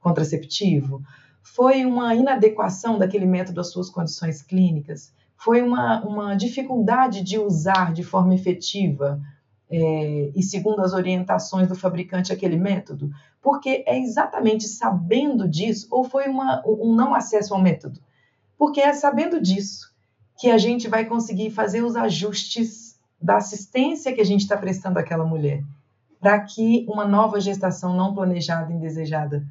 [0.00, 1.02] contraceptivo,
[1.42, 7.92] foi uma inadequação daquele método às suas condições clínicas, foi uma, uma dificuldade de usar
[7.92, 9.20] de forma efetiva
[9.70, 13.10] é, e segundo as orientações do fabricante aquele método?
[13.40, 18.00] Porque é exatamente sabendo disso, ou foi uma, um não acesso ao método?
[18.58, 19.94] Porque é sabendo disso
[20.38, 24.98] que a gente vai conseguir fazer os ajustes da assistência que a gente está prestando
[24.98, 25.62] àquela mulher,
[26.18, 29.46] para que uma nova gestação não planejada, indesejada,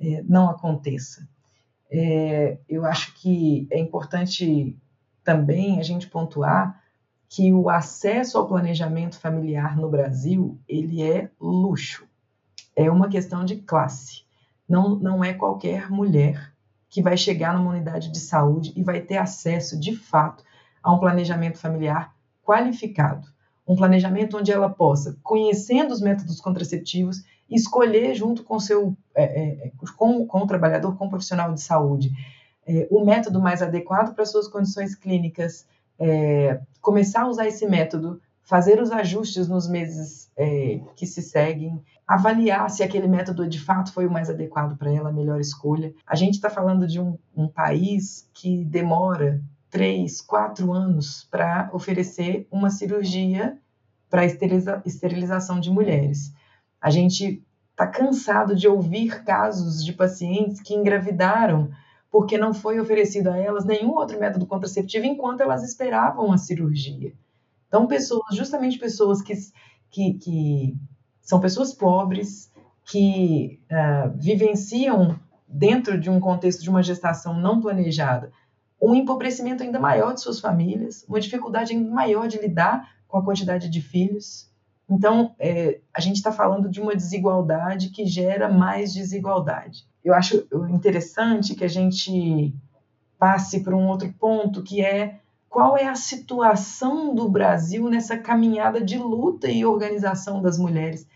[0.00, 1.28] é, não aconteça.
[1.90, 4.76] É, eu acho que é importante
[5.24, 6.80] também a gente pontuar
[7.28, 12.06] que o acesso ao planejamento familiar no Brasil ele é luxo,
[12.74, 14.22] é uma questão de classe.
[14.68, 16.52] Não, não é qualquer mulher
[16.88, 20.44] que vai chegar numa unidade de saúde e vai ter acesso, de fato,
[20.82, 22.14] a um planejamento familiar
[22.44, 23.28] qualificado.
[23.66, 29.72] Um planejamento onde ela possa, conhecendo os métodos contraceptivos, escolher junto com, seu, é, é,
[29.96, 32.10] com, com o trabalhador, com o profissional de saúde,
[32.66, 35.66] é, o método mais adequado para suas condições clínicas,
[35.98, 41.82] é, começar a usar esse método, fazer os ajustes nos meses é, que se seguem,
[42.06, 45.92] avaliar se aquele método de fato foi o mais adequado para ela, a melhor escolha.
[46.06, 52.46] A gente está falando de um, um país que demora três, quatro anos para oferecer
[52.50, 53.58] uma cirurgia
[54.08, 56.32] para esteriliza esterilização de mulheres.
[56.80, 61.70] A gente está cansado de ouvir casos de pacientes que engravidaram
[62.10, 67.12] porque não foi oferecido a elas nenhum outro método contraceptivo enquanto elas esperavam a cirurgia.
[67.68, 69.34] Então, pessoas, justamente pessoas que,
[69.90, 70.76] que, que
[71.20, 72.50] são pessoas pobres,
[72.84, 78.32] que uh, vivenciam dentro de um contexto de uma gestação não planejada,
[78.80, 83.24] um empobrecimento ainda maior de suas famílias, uma dificuldade ainda maior de lidar com a
[83.24, 84.50] quantidade de filhos.
[84.88, 90.46] Então, é, a gente está falando de uma desigualdade que gera mais desigualdade eu acho
[90.70, 92.54] interessante que a gente
[93.18, 98.80] passe para um outro ponto, que é qual é a situação do Brasil nessa caminhada
[98.80, 101.06] de luta e organização das mulheres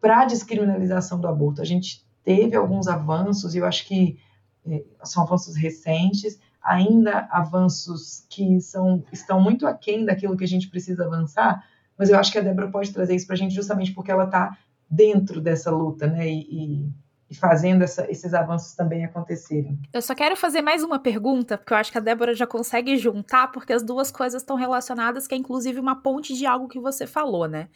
[0.00, 1.60] para a descriminalização do aborto.
[1.60, 4.18] A gente teve alguns avanços, e eu acho que
[4.66, 10.68] é, são avanços recentes, ainda avanços que são, estão muito aquém daquilo que a gente
[10.68, 11.64] precisa avançar,
[11.98, 14.24] mas eu acho que a Débora pode trazer isso para a gente justamente porque ela
[14.24, 14.56] está
[14.88, 16.28] dentro dessa luta, né?
[16.28, 16.92] E, e
[17.30, 19.78] e fazendo essa, esses avanços também acontecerem.
[19.92, 22.96] Eu só quero fazer mais uma pergunta, porque eu acho que a Débora já consegue
[22.96, 26.80] juntar, porque as duas coisas estão relacionadas, que é inclusive uma ponte de algo que
[26.80, 27.68] você falou, né?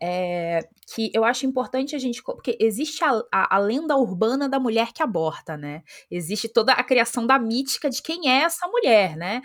[0.00, 0.60] É,
[0.94, 2.22] que eu acho importante a gente.
[2.22, 5.82] Porque existe a, a, a, lenda urbana da mulher que aborta, né?
[6.10, 9.42] Existe toda a criação da mítica de quem é essa mulher, né?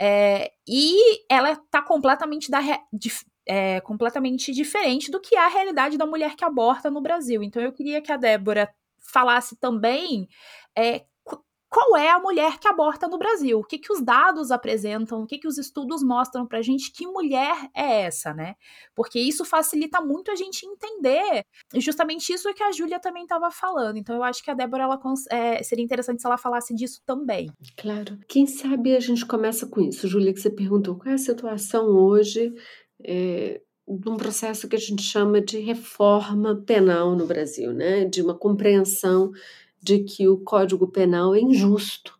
[0.00, 3.12] É, e ela tá completamente da, de,
[3.46, 7.42] é, completamente diferente do que é a realidade da mulher que aborta no Brasil.
[7.42, 8.72] Então eu queria que a Débora
[9.14, 10.28] falasse também
[10.76, 11.04] é,
[11.74, 15.26] qual é a mulher que aborta no Brasil, o que, que os dados apresentam, o
[15.26, 18.54] que, que os estudos mostram pra gente, que mulher é essa, né?
[18.94, 23.96] Porque isso facilita muito a gente entender justamente isso que a Júlia também estava falando.
[23.96, 25.00] Então eu acho que a Débora ela,
[25.32, 27.50] é, seria interessante se ela falasse disso também.
[27.76, 28.20] Claro.
[28.28, 30.06] Quem sabe a gente começa com isso.
[30.06, 32.54] Júlia, que você perguntou qual é a situação hoje
[33.04, 38.04] é, de um processo que a gente chama de reforma penal no Brasil, né?
[38.04, 39.32] De uma compreensão
[39.82, 42.18] de que o Código Penal é injusto.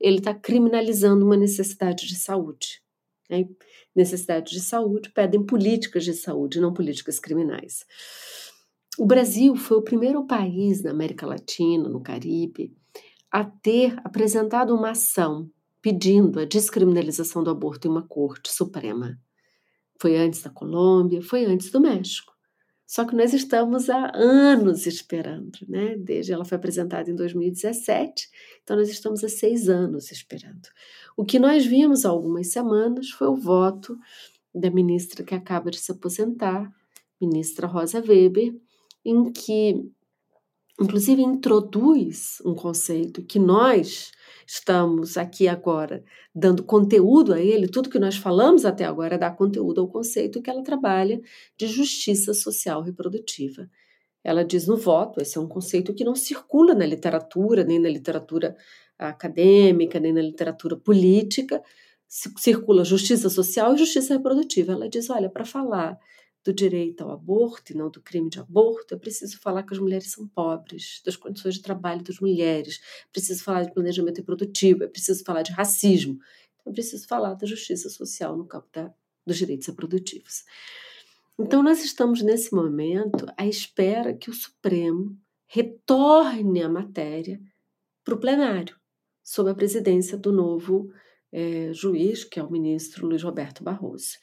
[0.00, 2.82] Ele está criminalizando uma necessidade de saúde.
[3.28, 3.46] Né?
[3.94, 7.84] Necessidade de saúde pedem políticas de saúde, não políticas criminais.
[8.98, 12.74] O Brasil foi o primeiro país na América Latina, no Caribe,
[13.30, 19.18] a ter apresentado uma ação pedindo a descriminalização do aborto em uma corte suprema.
[20.02, 22.32] Foi antes da Colômbia, foi antes do México.
[22.84, 25.96] Só que nós estamos há anos esperando, né?
[25.96, 28.28] Desde ela foi apresentada em 2017,
[28.64, 30.68] então nós estamos há seis anos esperando.
[31.16, 33.96] O que nós vimos há algumas semanas foi o voto
[34.52, 36.68] da ministra que acaba de se aposentar,
[37.20, 38.56] ministra Rosa Weber,
[39.04, 39.88] em que,
[40.82, 44.10] inclusive, introduz um conceito que nós
[44.46, 49.36] estamos aqui agora dando conteúdo a ele, tudo que nós falamos até agora é dar
[49.36, 51.20] conteúdo ao conceito que ela trabalha
[51.56, 53.68] de justiça social reprodutiva.
[54.24, 57.88] Ela diz no voto, esse é um conceito que não circula na literatura, nem na
[57.88, 58.56] literatura
[58.98, 61.62] acadêmica, nem na literatura política,
[62.08, 64.72] circula justiça social e justiça reprodutiva.
[64.72, 65.98] Ela diz, olha, para falar
[66.44, 69.78] do direito ao aborto e não do crime de aborto, é preciso falar que as
[69.78, 74.84] mulheres são pobres, das condições de trabalho das mulheres, é preciso falar de planejamento reprodutivo,
[74.84, 76.18] é preciso falar de racismo,
[76.60, 78.92] então é preciso falar da justiça social no campo da,
[79.26, 80.44] dos direitos reprodutivos.
[81.38, 87.40] Então, nós estamos nesse momento à espera que o Supremo retorne a matéria
[88.04, 88.76] para o plenário,
[89.22, 90.92] sob a presidência do novo
[91.32, 94.18] é, juiz, que é o ministro Luiz Roberto Barroso.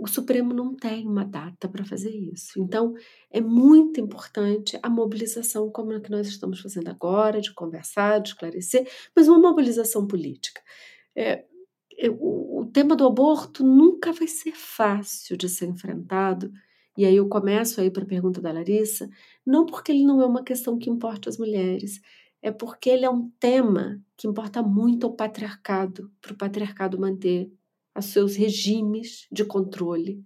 [0.00, 2.58] O Supremo não tem uma data para fazer isso.
[2.58, 2.94] Então,
[3.30, 8.30] é muito importante a mobilização como a que nós estamos fazendo agora, de conversar, de
[8.30, 10.62] esclarecer, mas uma mobilização política.
[11.14, 11.44] É,
[11.98, 16.50] é, o, tema do aborto nunca vai ser fácil de ser enfrentado.
[16.96, 19.06] E aí eu começo aí para a pergunta da Larissa,
[19.44, 22.00] não porque ele não é uma questão que importa às mulheres,
[22.40, 27.52] é porque ele é um tema que importa muito ao patriarcado, para o patriarcado manter
[27.94, 30.24] aos seus regimes de controle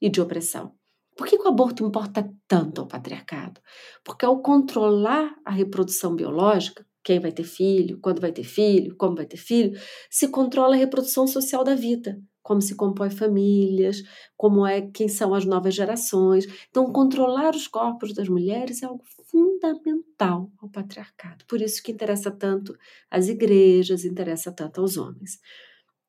[0.00, 0.74] e de opressão.
[1.16, 3.60] Por que o aborto importa tanto ao patriarcado?
[4.02, 9.16] Porque ao controlar a reprodução biológica, quem vai ter filho, quando vai ter filho, como
[9.16, 14.02] vai ter filho, se controla a reprodução social da vida, como se compõe famílias,
[14.36, 16.46] como é quem são as novas gerações.
[16.68, 21.44] Então, controlar os corpos das mulheres é algo fundamental ao patriarcado.
[21.46, 22.76] Por isso que interessa tanto
[23.10, 25.38] às igrejas, interessa tanto aos homens.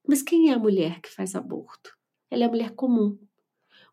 [0.07, 1.95] Mas quem é a mulher que faz aborto?
[2.29, 3.17] Ela é a mulher comum.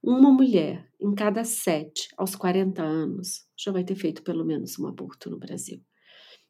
[0.03, 4.87] Uma mulher em cada sete aos 40 anos já vai ter feito pelo menos um
[4.87, 5.83] aborto no Brasil.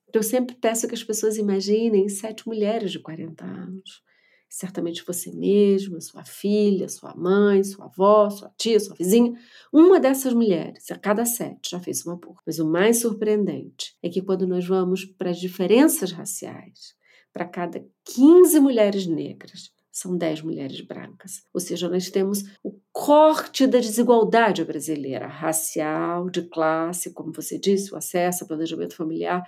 [0.08, 4.02] Então, eu sempre peço que as pessoas imaginem sete mulheres de 40 anos.
[4.48, 9.34] Certamente você mesma, sua filha, sua mãe, sua avó, sua tia, sua vizinha.
[9.70, 12.42] Uma dessas mulheres, a cada sete, já fez um aborto.
[12.46, 16.94] Mas o mais surpreendente é que quando nós vamos para as diferenças raciais,
[17.32, 21.42] para cada 15 mulheres negras, são 10 mulheres brancas.
[21.52, 27.92] Ou seja, nós temos o corte da desigualdade brasileira, racial, de classe, como você disse,
[27.92, 29.42] o acesso ao planejamento familiar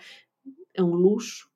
[0.74, 1.48] é um luxo.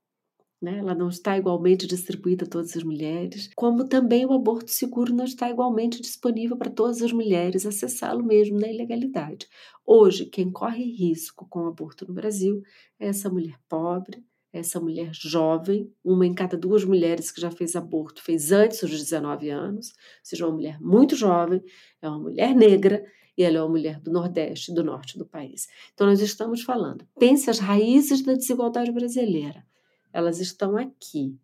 [0.63, 0.79] Né?
[0.79, 5.25] Ela não está igualmente distribuída a todas as mulheres, como também o aborto seguro não
[5.25, 9.47] está igualmente disponível para todas as mulheres acessá-lo mesmo na ilegalidade.
[9.85, 12.63] Hoje, quem corre risco com o aborto no Brasil
[12.99, 17.75] é essa mulher pobre, essa mulher jovem, uma em cada duas mulheres que já fez
[17.75, 21.61] aborto fez antes dos 19 anos, ou seja, uma mulher muito jovem,
[22.01, 23.05] é uma mulher negra
[23.37, 25.67] e ela é uma mulher do Nordeste, do Norte do país.
[25.93, 29.65] Então, nós estamos falando, pense as raízes da desigualdade brasileira.
[30.13, 31.37] Elas estão aqui,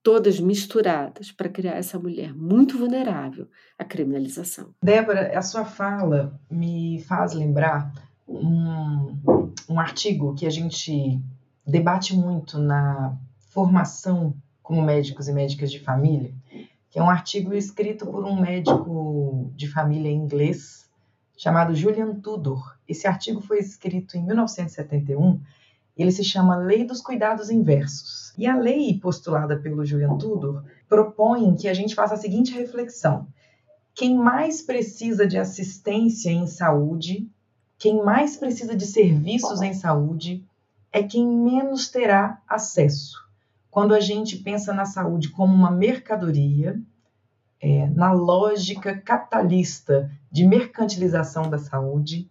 [0.00, 4.72] todas misturadas, para criar essa mulher muito vulnerável à criminalização.
[4.80, 7.92] Débora, a sua fala me faz lembrar
[8.28, 9.16] um,
[9.68, 11.20] um artigo que a gente
[11.66, 13.16] debate muito na
[13.50, 16.32] formação como médicos e médicas de família,
[16.90, 20.88] que é um artigo escrito por um médico de família inglês
[21.36, 22.76] chamado Julian Tudor.
[22.88, 25.40] Esse artigo foi escrito em 1971
[25.96, 28.34] ele se chama Lei dos Cuidados Inversos.
[28.36, 33.26] E a lei postulada pelo Julian Tudor propõe que a gente faça a seguinte reflexão:
[33.94, 37.26] quem mais precisa de assistência em saúde,
[37.78, 40.44] quem mais precisa de serviços em saúde,
[40.96, 43.24] é quem menos terá acesso.
[43.70, 46.80] quando a gente pensa na saúde como uma mercadoria,
[47.60, 52.30] é, na lógica capitalista de mercantilização da saúde,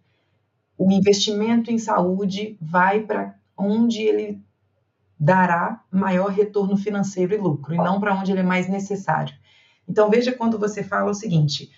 [0.76, 4.42] o investimento em saúde vai para onde ele
[5.16, 9.34] dará maior retorno financeiro e lucro, e não para onde ele é mais necessário.
[9.88, 11.70] Então, veja quando você fala o seguinte: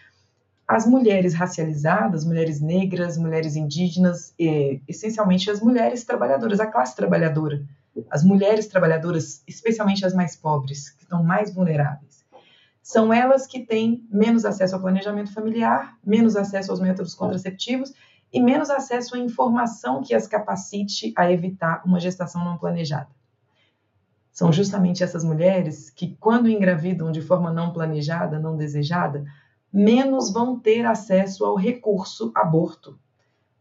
[0.68, 4.34] as mulheres racializadas, mulheres negras, mulheres indígenas,
[4.86, 7.64] essencialmente as mulheres trabalhadoras, a classe trabalhadora,
[8.10, 12.22] as mulheres trabalhadoras, especialmente as mais pobres, que estão mais vulneráveis,
[12.82, 17.92] são elas que têm menos acesso ao planejamento familiar, menos acesso aos métodos contraceptivos
[18.30, 23.08] e menos acesso à informação que as capacite a evitar uma gestação não planejada.
[24.30, 29.24] São justamente essas mulheres que, quando engravidam de forma não planejada, não desejada,
[29.72, 32.98] menos vão ter acesso ao recurso aborto.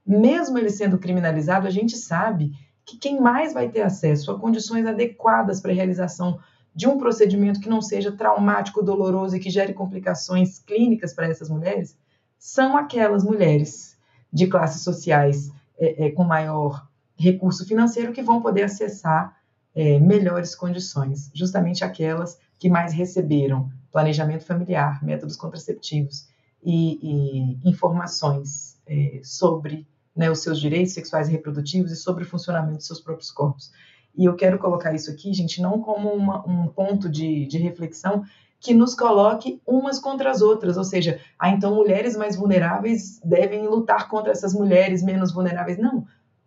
[0.05, 2.51] Mesmo ele sendo criminalizado, a gente sabe
[2.85, 6.39] que quem mais vai ter acesso a condições adequadas para a realização
[6.73, 11.49] de um procedimento que não seja traumático, doloroso e que gere complicações clínicas para essas
[11.49, 11.97] mulheres
[12.37, 13.97] são aquelas mulheres
[14.31, 19.35] de classes sociais é, é, com maior recurso financeiro que vão poder acessar
[19.75, 26.27] é, melhores condições, justamente aquelas que mais receberam planejamento familiar, métodos contraceptivos
[26.63, 32.27] e, e informações é, sobre né, os seus direitos sexuais e reprodutivos e sobre o
[32.27, 33.71] funcionamento de seus próprios corpos.
[34.15, 38.23] E eu quero colocar isso aqui, gente, não como uma, um ponto de, de reflexão
[38.59, 43.67] que nos coloque umas contra as outras, ou seja, ah, então mulheres mais vulneráveis devem
[43.67, 45.77] lutar contra essas mulheres menos vulneráveis.
[45.77, 46.05] Não,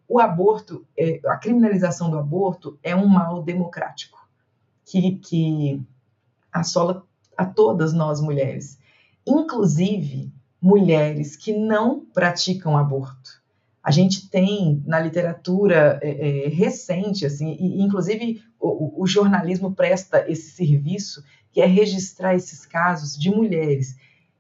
[0.09, 4.19] o aborto, é, a criminalização do aborto é um mal democrático
[4.85, 5.81] que, que
[6.53, 7.05] assola
[7.37, 8.79] a todas nós mulheres,
[9.27, 13.41] inclusive mulheres que não praticam aborto.
[13.83, 20.31] A gente tem na literatura é, é, recente, assim, e, inclusive o, o jornalismo presta
[20.31, 23.97] esse serviço, que é registrar esses casos de mulheres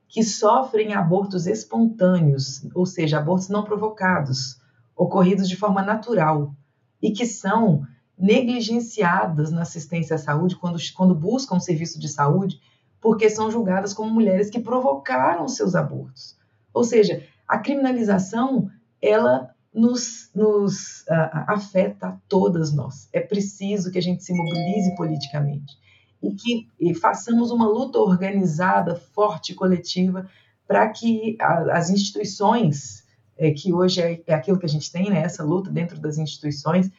[0.06, 4.61] que sofrem abortos espontâneos, ou seja, abortos não provocados,
[4.96, 6.54] ocorridos de forma natural
[7.00, 7.86] e que são
[8.20, 12.60] negligenciadas na assistência à saúde quando, quando buscam um serviço de saúde
[13.00, 16.36] porque são julgadas como mulheres que provocaram seus abortos.
[16.72, 23.08] Ou seja, a criminalização, ela nos, nos uh, afeta a todas nós.
[23.12, 25.78] É preciso que a gente se mobilize politicamente
[26.22, 30.28] e que e façamos uma luta organizada, forte, coletiva,
[30.66, 33.04] para que a, as instituições,
[33.36, 36.18] é, que hoje é, é, aquilo que a gente tem, né, essa luta dentro das
[36.18, 36.90] instituições,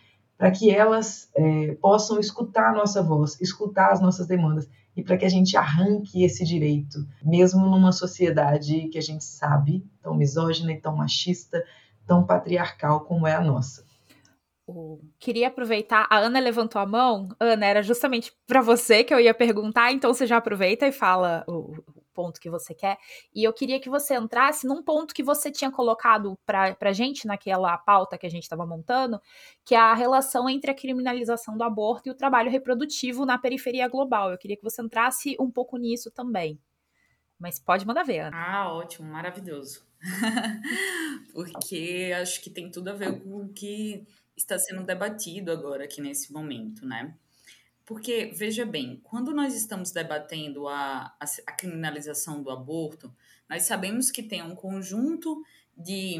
[0.41, 4.67] para que elas é, possam escutar a nossa voz, escutar as nossas demandas
[4.97, 9.85] e para que a gente arranque esse direito, mesmo numa sociedade que a gente sabe
[10.01, 11.63] tão misógina e tão machista,
[12.07, 13.85] tão patriarcal como é a nossa.
[15.19, 17.29] Queria aproveitar, a Ana levantou a mão.
[17.39, 21.43] Ana, era justamente para você que eu ia perguntar, então você já aproveita e fala
[21.47, 21.75] o,
[22.11, 22.97] ponto que você quer.
[23.33, 27.25] E eu queria que você entrasse num ponto que você tinha colocado para a gente
[27.25, 29.19] naquela pauta que a gente estava montando,
[29.65, 33.87] que é a relação entre a criminalização do aborto e o trabalho reprodutivo na periferia
[33.87, 34.31] global.
[34.31, 36.59] Eu queria que você entrasse um pouco nisso também.
[37.39, 38.37] Mas pode mandar ver, Ana.
[38.37, 39.83] Ah, ótimo, maravilhoso.
[41.33, 44.05] Porque acho que tem tudo a ver com o que
[44.37, 47.15] está sendo debatido agora aqui nesse momento, né?
[47.91, 53.13] Porque, veja bem, quando nós estamos debatendo a, a, a criminalização do aborto,
[53.49, 55.43] nós sabemos que tem um conjunto
[55.75, 56.15] de,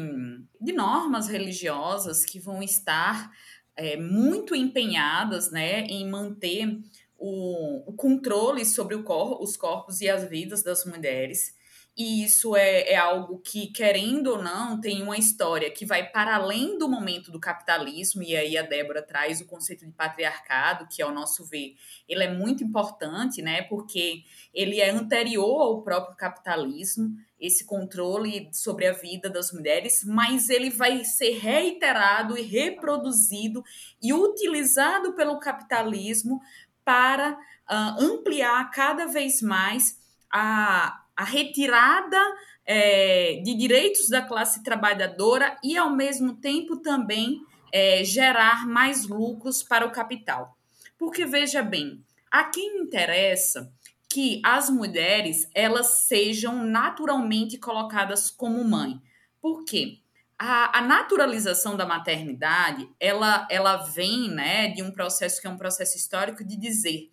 [0.60, 3.32] de normas religiosas que vão estar
[3.74, 6.78] é, muito empenhadas né, em manter
[7.16, 11.56] o, o controle sobre o cor, os corpos e as vidas das mulheres
[11.94, 16.36] e isso é, é algo que, querendo ou não, tem uma história que vai para
[16.36, 21.02] além do momento do capitalismo, e aí a Débora traz o conceito de patriarcado, que,
[21.02, 21.76] ao nosso ver,
[22.08, 23.60] ele é muito importante, né?
[23.62, 24.24] Porque
[24.54, 30.70] ele é anterior ao próprio capitalismo, esse controle sobre a vida das mulheres, mas ele
[30.70, 33.62] vai ser reiterado e reproduzido
[34.00, 36.40] e utilizado pelo capitalismo
[36.82, 40.00] para uh, ampliar cada vez mais
[40.32, 42.18] a a retirada
[42.64, 47.40] é, de direitos da classe trabalhadora e, ao mesmo tempo, também
[47.72, 50.56] é, gerar mais lucros para o capital.
[50.98, 53.72] Porque, veja bem, a quem interessa
[54.12, 59.00] que as mulheres elas sejam naturalmente colocadas como mãe.
[59.40, 60.00] Por quê?
[60.38, 65.56] A, a, naturalização da maternidade, ela, ela vem né, de um processo que é um
[65.56, 67.10] processo histórico de dizer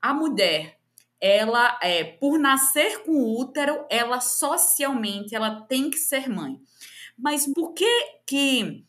[0.00, 0.78] a mulher
[1.20, 6.60] ela é por nascer com útero, ela socialmente ela tem que ser mãe.
[7.18, 7.88] Mas por que
[8.26, 8.84] que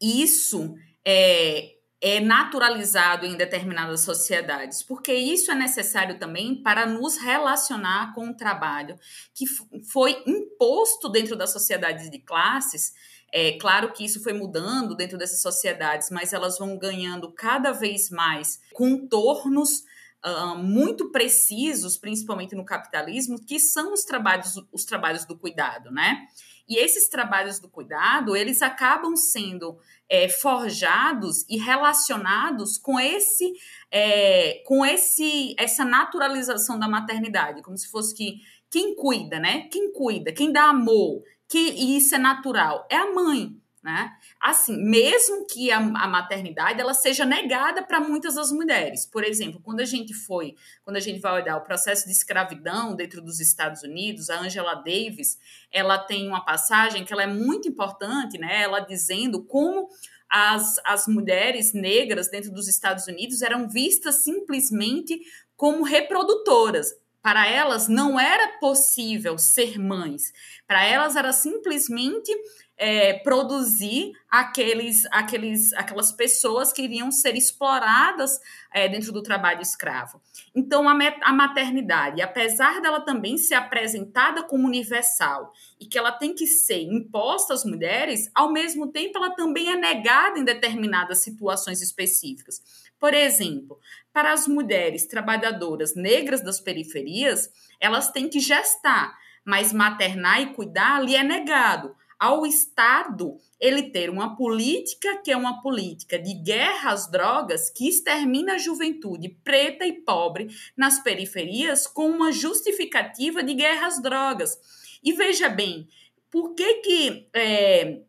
[0.00, 0.74] isso
[1.04, 8.28] é, é naturalizado em determinadas sociedades, porque isso é necessário também para nos relacionar com
[8.28, 8.98] o trabalho
[9.32, 9.46] que
[9.90, 12.92] foi imposto dentro das sociedades de classes.
[13.32, 18.10] É claro que isso foi mudando dentro dessas sociedades, mas elas vão ganhando cada vez
[18.10, 19.84] mais contornos
[20.24, 26.26] uh, muito precisos, principalmente no capitalismo, que são os trabalhos, os trabalhos do cuidado, né?
[26.66, 33.52] E esses trabalhos do cuidado, eles acabam sendo é, forjados e relacionados com esse,
[33.90, 39.68] é, com esse, essa naturalização da maternidade, como se fosse que quem cuida, né?
[39.70, 44.16] Quem cuida, quem dá amor, que e isso é natural, é a mãe né?
[44.40, 49.04] Assim, mesmo que a, a maternidade ela seja negada para muitas das mulheres.
[49.04, 52.96] Por exemplo, quando a gente foi, quando a gente vai olhar o processo de escravidão
[52.96, 55.38] dentro dos Estados Unidos, a Angela Davis,
[55.70, 58.62] ela tem uma passagem que ela é muito importante, né?
[58.62, 59.90] Ela dizendo como
[60.30, 65.20] as, as mulheres negras dentro dos Estados Unidos eram vistas simplesmente
[65.58, 66.96] como reprodutoras.
[67.20, 70.32] Para elas não era possível ser mães.
[70.66, 72.30] Para elas era simplesmente
[72.76, 78.40] é, produzir aqueles, aqueles, aquelas pessoas que iriam ser exploradas
[78.72, 80.20] é, dentro do trabalho escravo.
[80.54, 86.34] Então, a, a maternidade, apesar dela também ser apresentada como universal e que ela tem
[86.34, 91.80] que ser imposta às mulheres, ao mesmo tempo ela também é negada em determinadas situações
[91.80, 92.60] específicas.
[92.98, 93.78] Por exemplo,
[94.12, 101.04] para as mulheres trabalhadoras negras das periferias, elas têm que gestar, mas maternar e cuidar
[101.04, 106.92] lhe é negado ao Estado ele ter uma política que é uma política de guerra
[106.92, 113.54] às drogas que extermina a juventude preta e pobre nas periferias com uma justificativa de
[113.54, 114.58] guerra às drogas.
[115.02, 115.88] E veja bem,
[116.30, 118.00] por que que é,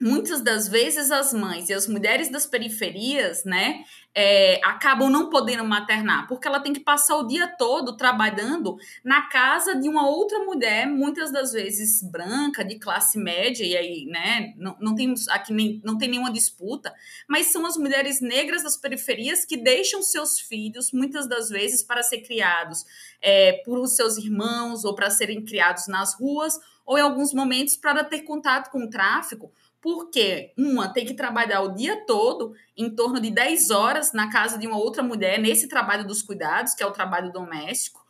[0.00, 3.84] muitas das vezes as mães e as mulheres das periferias, né,
[4.14, 9.28] é, acabam não podendo maternar, porque ela tem que passar o dia todo trabalhando na
[9.28, 14.54] casa de uma outra mulher, muitas das vezes branca, de classe média, e aí, né,
[14.56, 16.92] não, não tem aqui nem, não tem nenhuma disputa,
[17.28, 22.02] mas são as mulheres negras das periferias que deixam seus filhos, muitas das vezes, para
[22.02, 22.84] ser criados
[23.20, 28.02] é, por seus irmãos ou para serem criados nas ruas, ou em alguns momentos para
[28.02, 33.20] ter contato com o tráfico, porque uma tem que trabalhar o dia todo, em torno
[33.20, 36.86] de 10 horas, na casa de uma outra mulher, nesse trabalho dos cuidados, que é
[36.86, 38.00] o trabalho doméstico,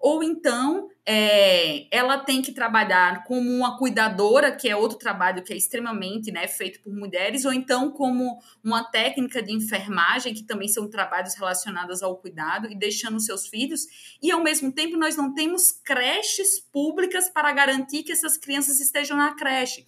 [0.00, 5.52] ou então é, ela tem que trabalhar como uma cuidadora, que é outro trabalho que
[5.52, 10.68] é extremamente né, feito por mulheres, ou então como uma técnica de enfermagem, que também
[10.68, 13.86] são trabalhos relacionados ao cuidado, e deixando seus filhos.
[14.22, 19.16] E ao mesmo tempo, nós não temos creches públicas para garantir que essas crianças estejam
[19.16, 19.84] na creche.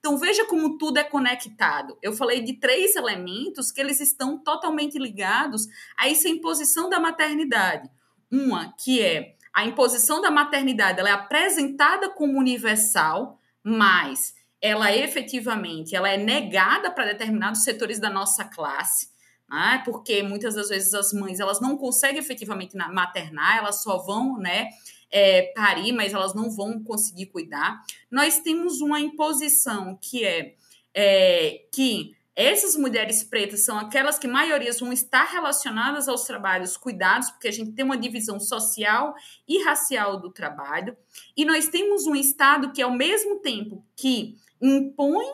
[0.00, 1.96] Então veja como tudo é conectado.
[2.02, 7.88] Eu falei de três elementos que eles estão totalmente ligados a essa imposição da maternidade.
[8.32, 15.94] Uma que é a imposição da maternidade, ela é apresentada como universal, mas ela efetivamente
[15.94, 19.08] ela é negada para determinados setores da nossa classe,
[19.50, 19.82] né?
[19.84, 24.68] porque muitas das vezes as mães elas não conseguem efetivamente maternar, elas só vão, né,
[25.10, 27.82] é, parir, mas elas não vão conseguir cuidar.
[28.10, 30.54] Nós temos uma imposição que é,
[30.94, 37.28] é que essas mulheres pretas são aquelas que maiorias vão estar relacionadas aos trabalhos cuidados,
[37.30, 39.14] porque a gente tem uma divisão social
[39.46, 40.96] e racial do trabalho.
[41.36, 45.26] E nós temos um Estado que, ao mesmo tempo que impõe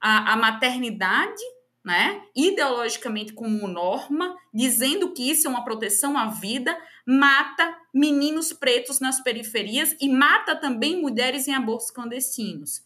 [0.00, 1.42] a, a maternidade,
[1.88, 9.00] né, ideologicamente como norma, dizendo que isso é uma proteção à vida, mata meninos pretos
[9.00, 12.82] nas periferias e mata também mulheres em abortos clandestinos.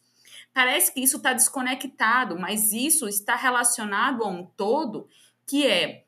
[0.55, 5.09] Parece que isso está desconectado, mas isso está relacionado a um todo
[5.49, 6.05] que é,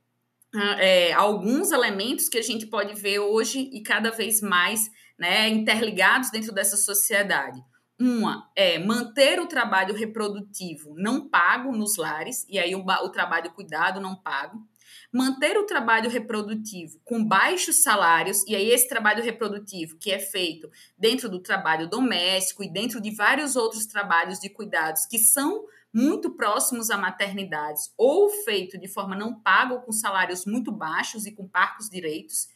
[0.55, 4.89] ah, é, alguns elementos que a gente pode ver hoje e cada vez mais
[5.19, 7.61] né, interligados dentro dessa sociedade.
[7.99, 13.53] Uma é manter o trabalho reprodutivo não pago nos lares, e aí o, o trabalho
[13.53, 14.67] cuidado não pago.
[15.13, 20.69] Manter o trabalho reprodutivo com baixos salários, e aí esse trabalho reprodutivo que é feito
[20.99, 26.31] dentro do trabalho doméstico e dentro de vários outros trabalhos de cuidados que são muito
[26.31, 31.33] próximos a maternidades ou feito de forma não paga ou com salários muito baixos e
[31.33, 32.49] com parcos direitos,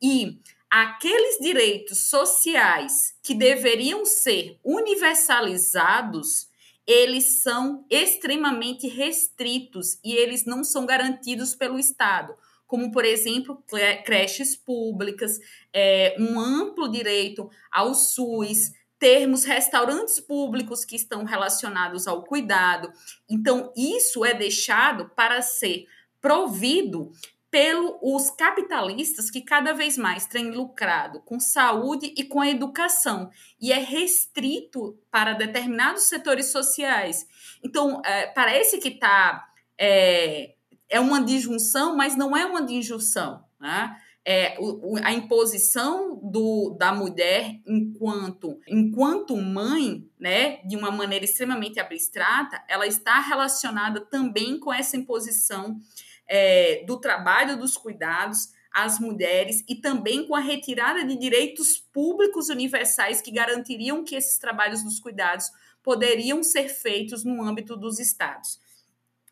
[0.00, 0.40] e
[0.82, 6.48] aqueles direitos sociais que deveriam ser universalizados
[6.84, 12.34] eles são extremamente restritos e eles não são garantidos pelo Estado,
[12.66, 13.62] como, por exemplo,
[14.04, 15.38] creches públicas,
[15.72, 22.92] é, um amplo direito ao SUS, termos restaurantes públicos que estão relacionados ao cuidado.
[23.30, 25.86] Então, isso é deixado para ser
[26.20, 27.12] provido
[27.54, 33.30] pelos capitalistas que cada vez mais têm lucrado com saúde e com educação
[33.60, 37.24] e é restrito para determinados setores sociais.
[37.62, 39.46] Então, é, parece que está
[39.78, 40.56] é,
[40.88, 43.44] é uma disjunção, mas não é uma disjunção.
[43.60, 44.00] Né?
[44.24, 51.78] É, o, a imposição do, da mulher enquanto, enquanto mãe, né, de uma maneira extremamente
[51.78, 55.80] abstrata, ela está relacionada também com essa imposição
[56.28, 62.48] é, do trabalho dos cuidados às mulheres e também com a retirada de direitos públicos
[62.48, 65.50] universais que garantiriam que esses trabalhos dos cuidados
[65.82, 68.58] poderiam ser feitos no âmbito dos estados.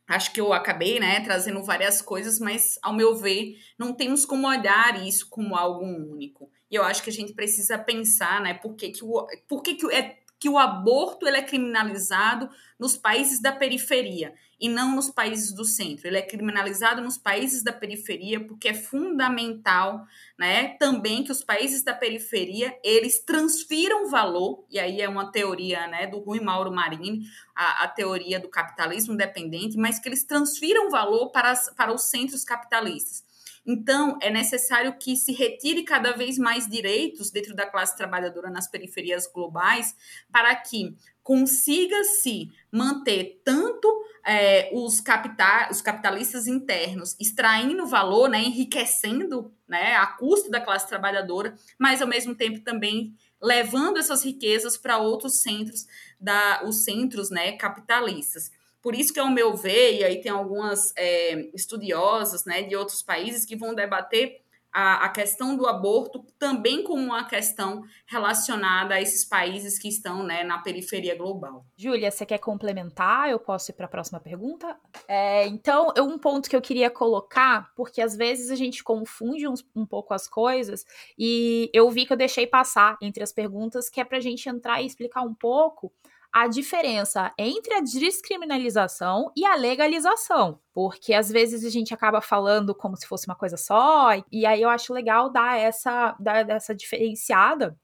[0.07, 4.47] Acho que eu acabei né, trazendo várias coisas, mas, ao meu ver, não temos como
[4.47, 6.51] olhar isso como algo único.
[6.71, 9.75] E eu acho que a gente precisa pensar né, por que, que, o, por que,
[9.75, 15.09] que é que o aborto ele é criminalizado nos países da periferia e não nos
[15.09, 16.09] países do centro.
[16.09, 20.05] Ele é criminalizado nos países da periferia porque é fundamental,
[20.37, 25.87] né, também que os países da periferia eles transfiram valor e aí é uma teoria,
[25.87, 27.23] né, do Rui Mauro Marini,
[27.55, 32.11] a, a teoria do capitalismo dependente, mas que eles transfiram valor para, as, para os
[32.11, 33.23] centros capitalistas.
[33.65, 38.69] Então, é necessário que se retire cada vez mais direitos dentro da classe trabalhadora nas
[38.69, 39.95] periferias globais
[40.33, 43.89] para que consiga-se manter tanto
[44.25, 50.89] é, os, capital, os capitalistas internos extraindo valor, né, enriquecendo né, a custo da classe
[50.89, 55.87] trabalhadora, mas ao mesmo tempo também levando essas riquezas para outros centros,
[56.19, 58.51] da, os centros né, capitalistas.
[58.83, 63.03] Por isso que, ao meu ver, e aí tem algumas é, estudiosas né, de outros
[63.03, 69.01] países que vão debater a, a, questão do aborto também como uma questão relacionada a
[69.01, 71.67] esses países que estão né, na periferia global.
[71.77, 73.29] Júlia, você quer complementar?
[73.29, 74.75] Eu posso ir para a próxima pergunta?
[75.07, 79.55] É, então, um ponto que eu queria colocar, porque às vezes a gente confunde um,
[79.77, 80.87] um pouco as coisas,
[81.19, 84.49] e eu vi que eu deixei passar entre as perguntas, que é para a gente
[84.49, 85.93] entrar e explicar um pouco
[86.33, 92.75] a diferença entre a descriminalização e a legalização, porque às vezes a gente acaba falando
[92.75, 96.75] como se fosse uma coisa só, e aí eu acho legal dar essa, dar essa
[96.75, 97.77] diferenciada.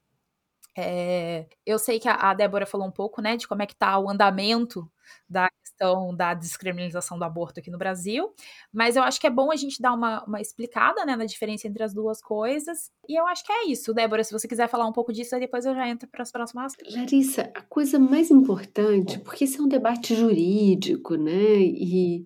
[0.75, 3.75] É, eu sei que a, a Débora falou um pouco, né, de como é que
[3.75, 4.89] tá o andamento
[5.27, 8.29] da questão da descriminalização do aborto aqui no Brasil,
[8.71, 11.67] mas eu acho que é bom a gente dar uma, uma explicada né, na diferença
[11.67, 12.91] entre as duas coisas.
[13.07, 14.23] E eu acho que é isso, Débora.
[14.23, 16.73] Se você quiser falar um pouco disso, aí depois eu já entro para as próximas.
[16.91, 21.57] Larissa, a coisa mais importante, porque isso é um debate jurídico, né?
[21.57, 22.25] E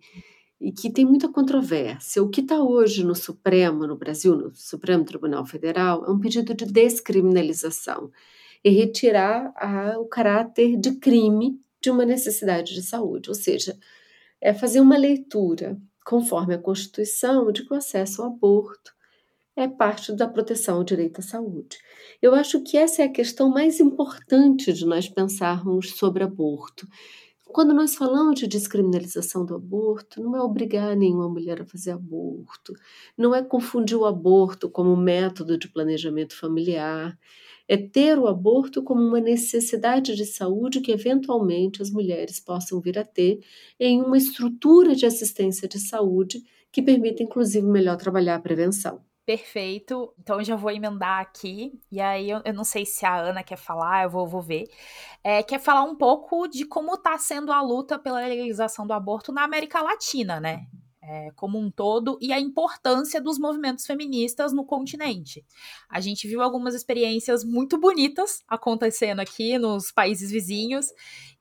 [0.61, 2.23] e que tem muita controvérsia.
[2.23, 6.53] O que está hoje no Supremo, no Brasil, no Supremo Tribunal Federal, é um pedido
[6.53, 8.09] de descriminalização
[8.63, 13.77] e retirar a, o caráter de crime de uma necessidade de saúde, ou seja,
[14.39, 18.93] é fazer uma leitura conforme a Constituição de que o acesso ao aborto
[19.55, 21.77] é parte da proteção ao direito à saúde.
[22.21, 26.87] Eu acho que essa é a questão mais importante de nós pensarmos sobre aborto.
[27.45, 32.73] Quando nós falamos de descriminalização do aborto, não é obrigar nenhuma mulher a fazer aborto,
[33.17, 37.15] não é confundir o aborto como método de planejamento familiar,
[37.67, 42.99] é ter o aborto como uma necessidade de saúde que eventualmente as mulheres possam vir
[42.99, 43.39] a ter
[43.79, 49.01] em uma estrutura de assistência de saúde que permita, inclusive, melhor trabalhar a prevenção.
[49.25, 50.13] Perfeito.
[50.19, 51.79] Então já vou emendar aqui.
[51.89, 54.65] E aí eu, eu não sei se a Ana quer falar, eu vou, vou ver.
[55.23, 59.31] É, quer falar um pouco de como está sendo a luta pela legalização do aborto
[59.31, 60.67] na América Latina, né?
[61.03, 65.45] É, como um todo e a importância dos movimentos feministas no continente.
[65.89, 70.87] A gente viu algumas experiências muito bonitas acontecendo aqui nos países vizinhos,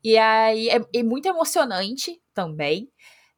[0.02, 2.90] e aí é, é muito emocionante também.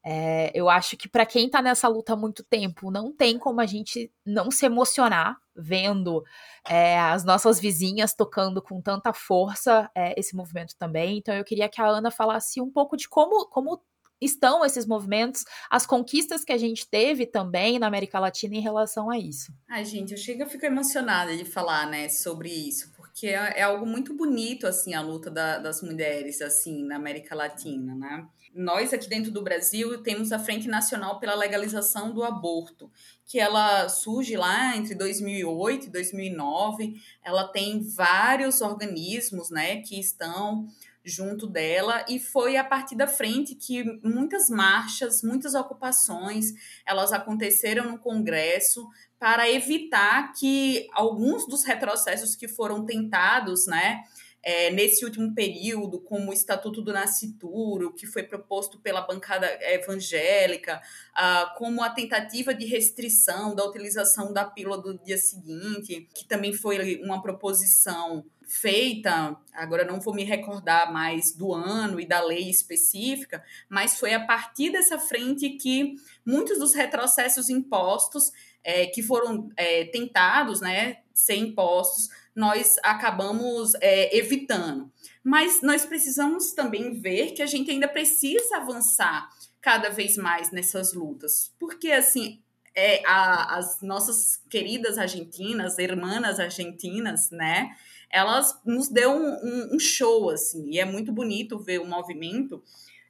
[0.07, 3.61] É, eu acho que para quem está nessa luta há muito tempo, não tem como
[3.61, 6.23] a gente não se emocionar vendo
[6.69, 11.19] é, as nossas vizinhas tocando com tanta força é, esse movimento também.
[11.19, 13.81] Então eu queria que a Ana falasse um pouco de como, como
[14.25, 19.11] estão esses movimentos, as conquistas que a gente teve também na América Latina em relação
[19.11, 19.53] a isso.
[19.69, 23.63] Ai, gente, eu chego a ficar emocionada de falar, né, sobre isso, porque é, é
[23.63, 28.27] algo muito bonito, assim, a luta da, das mulheres, assim, na América Latina, né?
[28.55, 32.89] Nós aqui dentro do Brasil temos a Frente Nacional pela Legalização do Aborto,
[33.27, 36.95] que ela surge lá entre 2008 e 2009.
[37.25, 40.69] Ela tem vários organismos, né, que estão
[41.05, 46.47] junto dela e foi a partir da frente que muitas marchas, muitas ocupações,
[46.87, 48.89] elas aconteceram no Congresso
[49.19, 54.03] para evitar que alguns dos retrocessos que foram tentados, né,
[54.45, 60.83] é, nesse último período, como o Estatuto do Nascituro, que foi proposto pela bancada evangélica,
[61.15, 66.53] ah, como a tentativa de restrição da utilização da pílula do dia seguinte, que também
[66.53, 72.49] foi uma proposição feita, agora não vou me recordar mais do ano e da lei
[72.49, 78.33] específica, mas foi a partir dessa frente que muitos dos retrocessos impostos
[78.63, 84.91] é, que foram é, tentados né, ser impostos, nós acabamos é, evitando.
[85.23, 89.29] Mas nós precisamos também ver que a gente ainda precisa avançar
[89.61, 92.43] cada vez mais nessas lutas, porque assim
[92.75, 97.75] é, a, as nossas queridas argentinas, irmãs argentinas, né?
[98.15, 102.63] Elas nos deu um, um, um, show assim e é muito bonito ver o movimento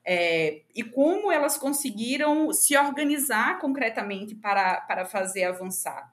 [0.02, 6.10] é, e como elas conseguiram se organizar concretamente para, para fazer avançar.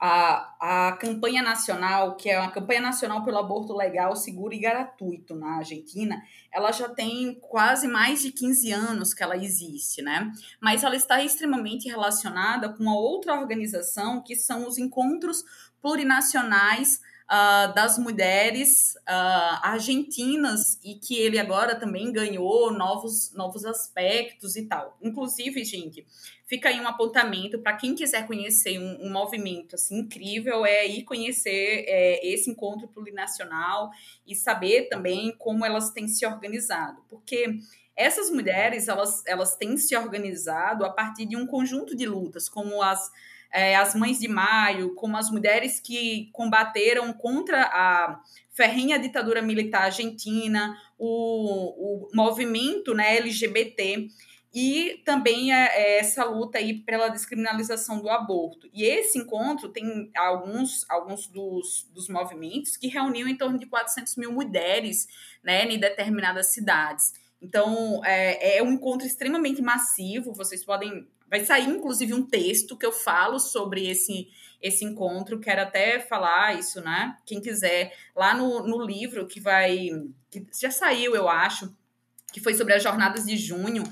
[0.00, 5.36] A, a campanha nacional, que é a campanha nacional pelo aborto legal, seguro e gratuito
[5.36, 6.20] na Argentina,
[6.52, 10.32] ela já tem quase mais de 15 anos que ela existe, né?
[10.60, 15.44] Mas ela está extremamente relacionada com uma outra organização que são os encontros
[15.80, 24.56] plurinacionais uh, das mulheres uh, argentinas e que ele agora também ganhou novos, novos aspectos
[24.56, 24.96] e tal.
[25.02, 26.06] Inclusive, gente,
[26.46, 31.02] fica aí um apontamento para quem quiser conhecer um, um, movimento assim incrível é ir
[31.02, 33.90] conhecer é, esse encontro plurinacional
[34.26, 37.58] e saber também como elas têm se organizado, porque
[37.96, 42.82] essas mulheres elas, elas têm se organizado a partir de um conjunto de lutas, como
[42.82, 43.10] as
[43.56, 48.20] é, as Mães de Maio, como as mulheres que combateram contra a
[48.52, 54.08] ferrinha ditadura militar argentina, o, o movimento né, LGBT
[54.54, 58.68] e também é, é essa luta aí pela descriminalização do aborto.
[58.74, 64.16] E esse encontro tem alguns, alguns dos, dos movimentos que reuniam em torno de 400
[64.16, 65.08] mil mulheres
[65.42, 67.14] né, em determinadas cidades.
[67.40, 70.34] Então, é, é um encontro extremamente massivo.
[70.34, 74.28] Vocês podem Vai sair, inclusive, um texto que eu falo sobre esse,
[74.62, 75.40] esse encontro.
[75.40, 77.16] Quero até falar isso, né?
[77.26, 79.88] Quem quiser, lá no, no livro que vai.
[80.30, 81.74] que já saiu, eu acho,
[82.32, 83.82] que foi sobre as jornadas de junho.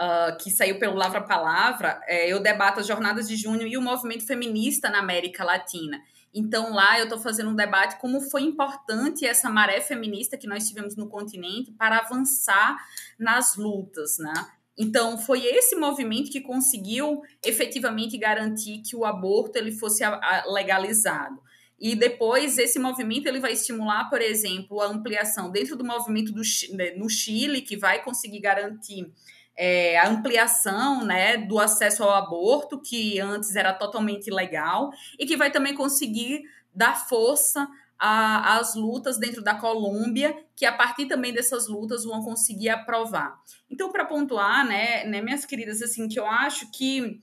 [0.00, 3.82] Uh, que saiu pelo Lavra Palavra, é, eu debato as jornadas de junho e o
[3.82, 6.00] movimento feminista na América Latina.
[6.32, 10.68] Então, lá eu estou fazendo um debate como foi importante essa maré feminista que nós
[10.68, 12.76] tivemos no continente para avançar
[13.18, 14.32] nas lutas, né?
[14.78, 20.04] Então, foi esse movimento que conseguiu efetivamente garantir que o aborto ele fosse
[20.46, 21.42] legalizado.
[21.80, 26.42] E depois esse movimento ele vai estimular, por exemplo, a ampliação dentro do movimento do,
[26.74, 29.12] né, no Chile, que vai conseguir garantir
[29.56, 35.36] é, a ampliação né, do acesso ao aborto, que antes era totalmente ilegal, e que
[35.36, 37.68] vai também conseguir dar força
[37.98, 43.38] a, as lutas dentro da Colômbia, que a partir também dessas lutas vão conseguir aprovar.
[43.68, 47.20] Então, para pontuar, né, né, minhas queridas, assim, que eu acho que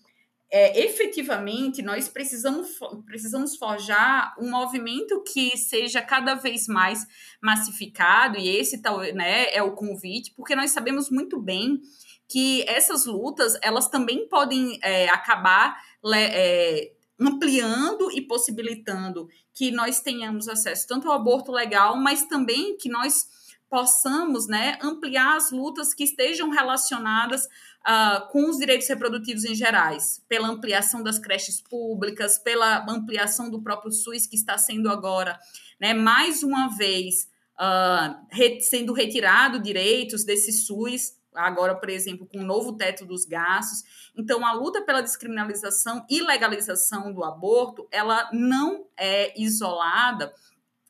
[0.51, 7.05] é, efetivamente nós precisamos, precisamos forjar um movimento que seja cada vez mais
[7.41, 11.81] massificado, e esse tal, né, é o convite, porque nós sabemos muito bem
[12.27, 15.77] que essas lutas elas também podem é, acabar
[16.13, 22.89] é, ampliando e possibilitando que nós tenhamos acesso tanto ao aborto legal, mas também que
[22.89, 23.27] nós
[23.69, 30.23] possamos né, ampliar as lutas que estejam relacionadas uh, com os direitos reprodutivos em gerais,
[30.27, 35.39] pela ampliação das creches públicas, pela ampliação do próprio SUS, que está sendo agora,
[35.79, 37.27] né, mais uma vez,
[37.59, 44.11] uh, sendo retirado direitos desse SUS agora, por exemplo, com o novo teto dos gastos.
[44.17, 50.33] Então, a luta pela descriminalização e legalização do aborto, ela não é isolada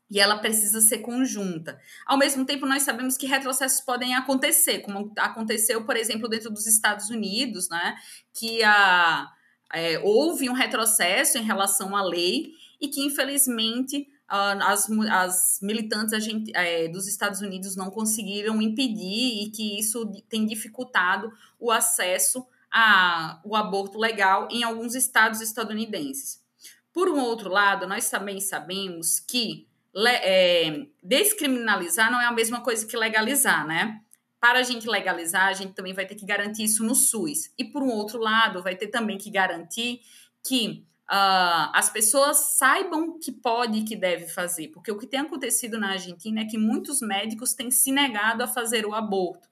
[0.09, 1.79] e ela precisa ser conjunta.
[2.05, 6.67] Ao mesmo tempo, nós sabemos que retrocessos podem acontecer, como aconteceu, por exemplo, dentro dos
[6.67, 7.95] Estados Unidos, né,
[8.33, 9.27] que a,
[9.73, 16.13] é, houve um retrocesso em relação à lei e que, infelizmente, as, as militantes
[16.53, 23.55] é, dos Estados Unidos não conseguiram impedir e que isso tem dificultado o acesso ao
[23.55, 26.43] aborto legal em alguns estados estadunidenses.
[26.91, 32.85] Por um outro lado, nós também sabemos que é, descriminalizar não é a mesma coisa
[32.85, 34.01] que legalizar, né?
[34.39, 37.51] Para a gente legalizar, a gente também vai ter que garantir isso no SUS.
[37.57, 40.01] E por um outro lado, vai ter também que garantir
[40.43, 44.69] que uh, as pessoas saibam que pode e que deve fazer.
[44.69, 48.47] Porque o que tem acontecido na Argentina é que muitos médicos têm se negado a
[48.47, 49.47] fazer o aborto.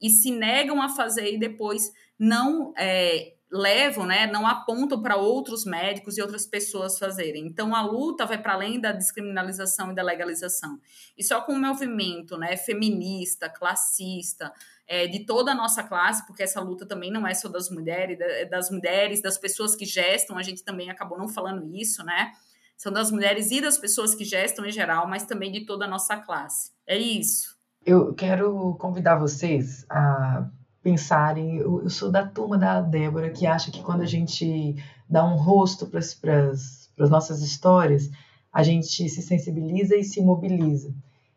[0.00, 5.64] E se negam a fazer e depois não é, levam, né, não apontam para outros
[5.64, 7.46] médicos e outras pessoas fazerem.
[7.46, 10.78] Então a luta vai para além da descriminalização e da legalização.
[11.16, 14.52] E só com o movimento, né, feminista, classista,
[14.88, 18.18] é, de toda a nossa classe, porque essa luta também não é só das mulheres,
[18.50, 22.32] das mulheres, das pessoas que gestam, a gente também acabou não falando isso, né?
[22.74, 25.88] São das mulheres e das pessoas que gestam em geral, mas também de toda a
[25.88, 26.70] nossa classe.
[26.86, 27.58] É isso.
[27.84, 30.48] Eu quero convidar vocês a
[30.82, 31.58] pensarem.
[31.58, 34.76] Eu, eu sou da turma da Débora que acha que quando a gente
[35.08, 38.10] dá um rosto para as nossas histórias,
[38.52, 40.94] a gente se sensibiliza e se mobiliza.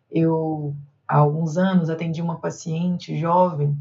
[0.10, 0.76] Eu,
[1.12, 3.78] há alguns anos, atendi uma paciente jovem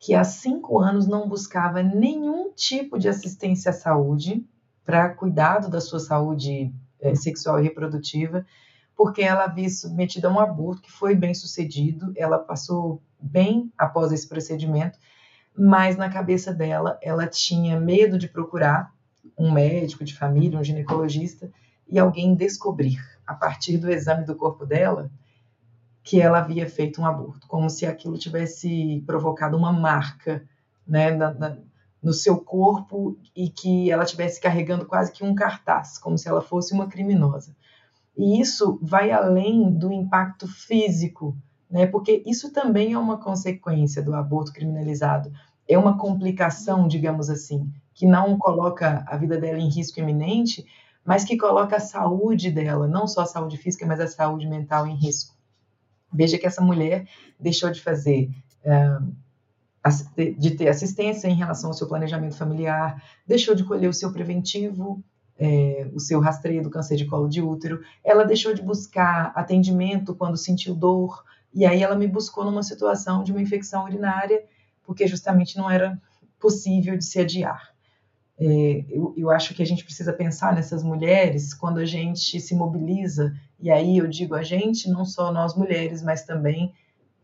[0.00, 4.44] que há cinco anos não buscava nenhum tipo de assistência à saúde
[4.84, 8.44] para cuidado da sua saúde é, sexual e reprodutiva,
[8.96, 14.10] porque ela havia submetido a um aborto que foi bem sucedido, ela passou bem após
[14.10, 14.98] esse procedimento,
[15.56, 18.92] mas na cabeça dela ela tinha medo de procurar
[19.38, 21.48] um médico de família, um ginecologista
[21.86, 22.98] e alguém descobrir.
[23.24, 25.08] A partir do exame do corpo dela
[26.02, 30.44] que ela havia feito um aborto, como se aquilo tivesse provocado uma marca,
[30.86, 31.58] né, na, na,
[32.02, 36.40] no seu corpo e que ela tivesse carregando quase que um cartaz, como se ela
[36.40, 37.54] fosse uma criminosa.
[38.16, 41.36] E isso vai além do impacto físico
[41.72, 41.86] né?
[41.86, 45.32] Porque isso também é uma consequência do aborto criminalizado.
[45.66, 50.66] É uma complicação, digamos assim, que não coloca a vida dela em risco iminente,
[51.02, 54.86] mas que coloca a saúde dela, não só a saúde física, mas a saúde mental
[54.86, 55.34] em risco.
[56.12, 57.06] Veja que essa mulher
[57.38, 58.30] deixou de fazer,
[60.38, 65.02] de ter assistência em relação ao seu planejamento familiar, deixou de colher o seu preventivo,
[65.38, 70.14] é, o seu rastreio do câncer de colo de útero, ela deixou de buscar atendimento
[70.14, 74.44] quando sentiu dor, e aí ela me buscou numa situação de uma infecção urinária,
[74.84, 76.00] porque justamente não era
[76.38, 77.71] possível de se adiar.
[78.38, 82.54] É, eu, eu, acho que a gente precisa pensar nessas mulheres quando a gente se
[82.54, 86.72] mobiliza, e aí eu digo a gente, não só nós mulheres, mas também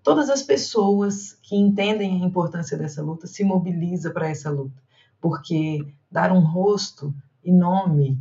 [0.03, 4.81] todas as pessoas que entendem a importância dessa luta se mobiliza para essa luta,
[5.21, 8.19] porque dar um rosto e nome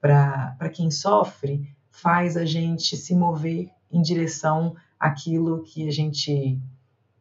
[0.00, 6.60] para quem sofre faz a gente se mover em direção aquilo que a gente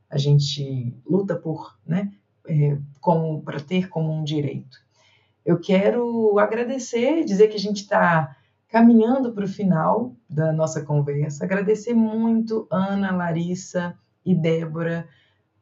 [0.10, 2.14] a gente luta por, né,
[2.48, 4.85] é, como para ter como um direito.
[5.46, 8.36] Eu quero agradecer, dizer que a gente está
[8.68, 11.46] caminhando para o final da nossa conversa.
[11.46, 15.08] Agradecer muito Ana, Larissa e Débora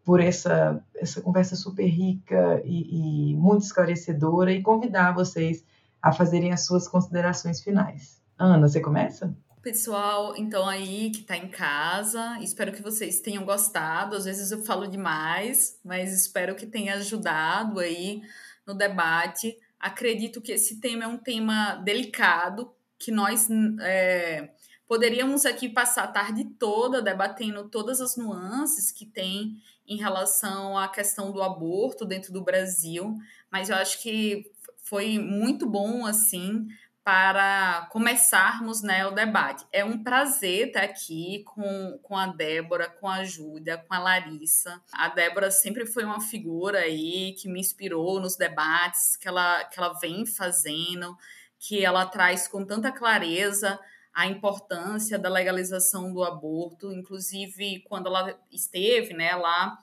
[0.03, 5.63] por essa, essa conversa super rica e, e muito esclarecedora e convidar vocês
[6.01, 8.21] a fazerem as suas considerações finais.
[8.38, 9.34] Ana, você começa?
[9.61, 14.15] Pessoal, então aí que tá em casa, espero que vocês tenham gostado.
[14.15, 18.21] Às vezes eu falo demais, mas espero que tenha ajudado aí
[18.67, 19.57] no debate.
[19.84, 23.49] Acredito que esse tema é um tema delicado, que nós
[23.81, 24.53] é,
[24.88, 30.88] poderíamos aqui passar a tarde toda debatendo todas as nuances que tem em relação à
[30.88, 33.17] questão do aborto dentro do Brasil,
[33.51, 36.65] mas eu acho que foi muito bom assim
[37.03, 39.65] para começarmos né, o debate.
[39.71, 44.81] É um prazer estar aqui com, com a Débora, com a Júlia, com a Larissa.
[44.93, 49.77] A Débora sempre foi uma figura aí que me inspirou nos debates que ela, que
[49.77, 51.17] ela vem fazendo,
[51.59, 53.77] que ela traz com tanta clareza
[54.13, 59.77] a importância da legalização do aborto, inclusive quando ela esteve né, lá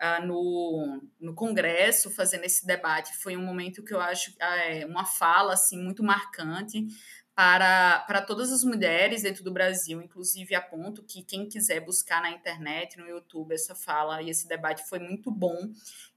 [0.00, 3.16] uh, no, no Congresso fazendo esse debate.
[3.16, 6.86] Foi um momento que eu acho uh, uma fala assim muito marcante
[7.34, 12.32] para, para todas as mulheres dentro do Brasil, inclusive aponto que quem quiser buscar na
[12.32, 15.56] internet, no YouTube, essa fala e esse debate foi muito bom,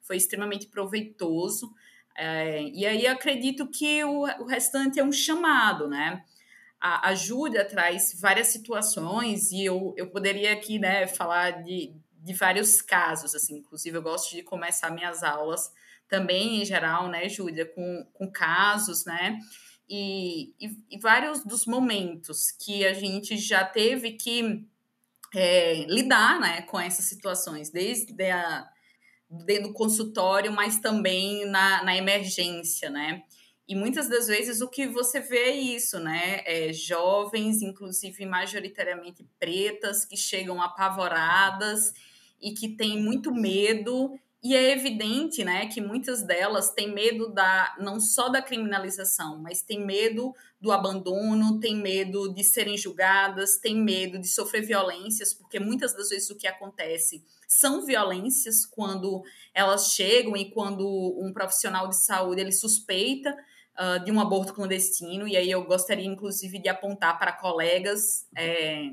[0.01, 1.71] foi extremamente proveitoso.
[2.17, 6.25] É, e aí acredito que o, o restante é um chamado, né?
[6.79, 12.33] A, a Júlia traz várias situações e eu, eu poderia aqui né, falar de, de
[12.33, 15.71] vários casos, assim, inclusive eu gosto de começar minhas aulas
[16.07, 19.39] também, em geral, né, Júlia, com, com casos, né,
[19.89, 24.65] e, e, e, vários dos momentos que a gente já teve que
[25.33, 28.69] é, lidar, né, com essas situações, desde a,
[29.29, 33.23] desde o consultório, mas também na, na emergência, né,
[33.67, 36.41] e muitas das vezes o que você vê é isso, né?
[36.45, 41.93] É jovens, inclusive majoritariamente pretas, que chegam apavoradas
[42.41, 44.17] e que têm muito medo.
[44.43, 49.61] E é evidente, né, que muitas delas têm medo da não só da criminalização, mas
[49.61, 55.59] têm medo do abandono, têm medo de serem julgadas, têm medo de sofrer violências, porque
[55.59, 59.21] muitas das vezes o que acontece são violências quando
[59.53, 60.87] elas chegam e quando
[61.19, 63.35] um profissional de saúde ele suspeita
[63.77, 68.89] uh, de um aborto clandestino, e aí eu gostaria inclusive de apontar para colegas é,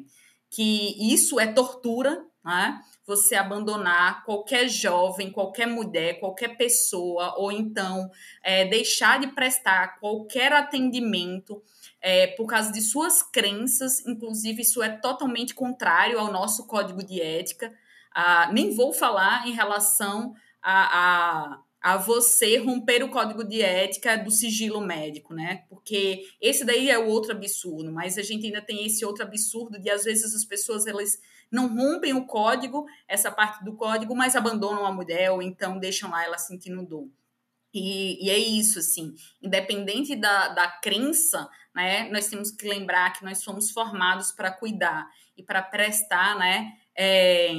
[0.51, 2.80] que isso é tortura, né?
[3.07, 8.11] Você abandonar qualquer jovem, qualquer mulher, qualquer pessoa, ou então
[8.42, 11.62] é, deixar de prestar qualquer atendimento
[12.01, 17.20] é, por causa de suas crenças, inclusive isso é totalmente contrário ao nosso código de
[17.20, 17.70] ética.
[18.14, 24.16] Ah, nem vou falar em relação a, a a você romper o código de ética
[24.16, 25.64] do sigilo médico, né?
[25.68, 29.80] Porque esse daí é o outro absurdo, mas a gente ainda tem esse outro absurdo
[29.80, 31.18] de às vezes as pessoas elas
[31.51, 36.11] não rompem o código, essa parte do código, mas abandonam a mulher ou então deixam
[36.11, 37.09] lá ela sentindo dor.
[37.72, 43.24] E, e é isso, assim, independente da, da crença, né, nós temos que lembrar que
[43.24, 47.51] nós somos formados para cuidar e para prestar, né, é,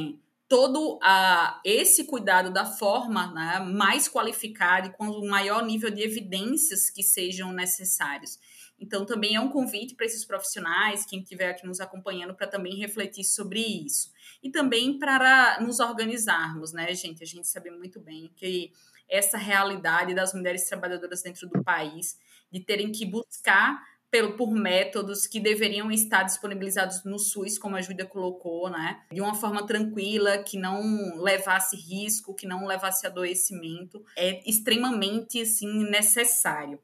[0.48, 6.02] todo a, esse cuidado da forma né, mais qualificada e com o maior nível de
[6.02, 8.40] evidências que sejam necessários.
[8.80, 12.76] Então, também é um convite para esses profissionais, quem estiver aqui nos acompanhando, para também
[12.76, 14.12] refletir sobre isso.
[14.42, 17.24] E também para nos organizarmos, né, gente?
[17.24, 18.72] A gente sabe muito bem que
[19.10, 22.18] essa realidade das mulheres trabalhadoras dentro do país,
[22.52, 27.82] de terem que buscar pelo, por métodos que deveriam estar disponibilizados no SUS, como a
[27.82, 29.02] Júlia colocou, né?
[29.12, 34.04] De uma forma tranquila, que não levasse risco, que não levasse adoecimento.
[34.16, 36.80] É extremamente, assim, necessário.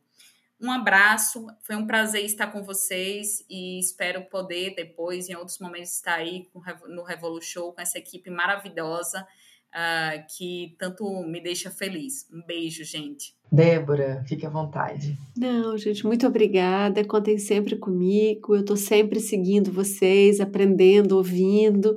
[0.65, 5.91] Um abraço, foi um prazer estar com vocês e espero poder depois, em outros momentos,
[5.91, 6.47] estar aí
[6.87, 12.27] no Revolu Show com essa equipe maravilhosa uh, que tanto me deixa feliz.
[12.33, 13.35] Um beijo, gente.
[13.51, 15.15] Débora, fique à vontade.
[15.37, 17.05] Não, gente, muito obrigada.
[17.05, 18.55] Contem sempre comigo.
[18.55, 21.95] Eu estou sempre seguindo vocês, aprendendo, ouvindo,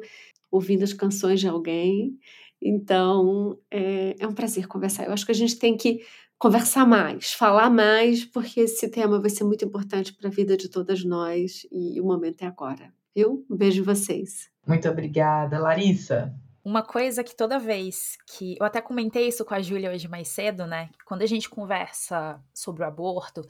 [0.50, 2.18] ouvindo as canções de alguém.
[2.60, 5.06] Então, é, é um prazer conversar.
[5.06, 6.00] Eu acho que a gente tem que
[6.38, 10.68] conversar mais, falar mais, porque esse tema vai ser muito importante para a vida de
[10.68, 12.92] todas nós e o momento é agora.
[13.14, 13.44] Viu?
[13.50, 14.48] Um beijo em vocês.
[14.66, 16.32] Muito obrigada, Larissa.
[16.64, 18.56] Uma coisa que toda vez que.
[18.60, 20.90] Eu até comentei isso com a Júlia hoje mais cedo, né?
[21.06, 23.40] Quando a gente conversa sobre o aborto,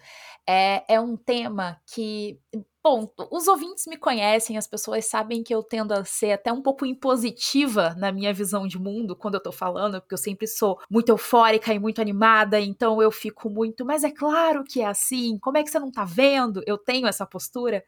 [0.49, 2.41] é, é um tema que.
[2.91, 6.63] Bom, os ouvintes me conhecem, as pessoas sabem que eu tendo a ser até um
[6.63, 10.81] pouco impositiva na minha visão de mundo quando eu tô falando, porque eu sempre sou
[10.91, 15.39] muito eufórica e muito animada, então eu fico muito, mas é claro que é assim,
[15.39, 16.63] como é que você não tá vendo?
[16.67, 17.85] Eu tenho essa postura.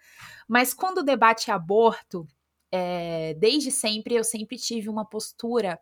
[0.47, 2.27] Mas quando o debate é aborto,
[2.71, 5.81] é, desde sempre eu sempre tive uma postura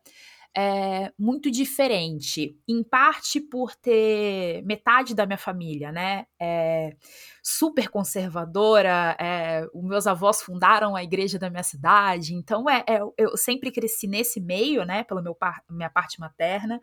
[0.57, 6.97] é, muito diferente, em parte por ter metade da minha família, né, é,
[7.43, 13.01] super conservadora, é, os meus avós fundaram a igreja da minha cidade, então é, é
[13.17, 15.37] eu sempre cresci nesse meio, né, pela meu
[15.71, 16.81] minha parte materna,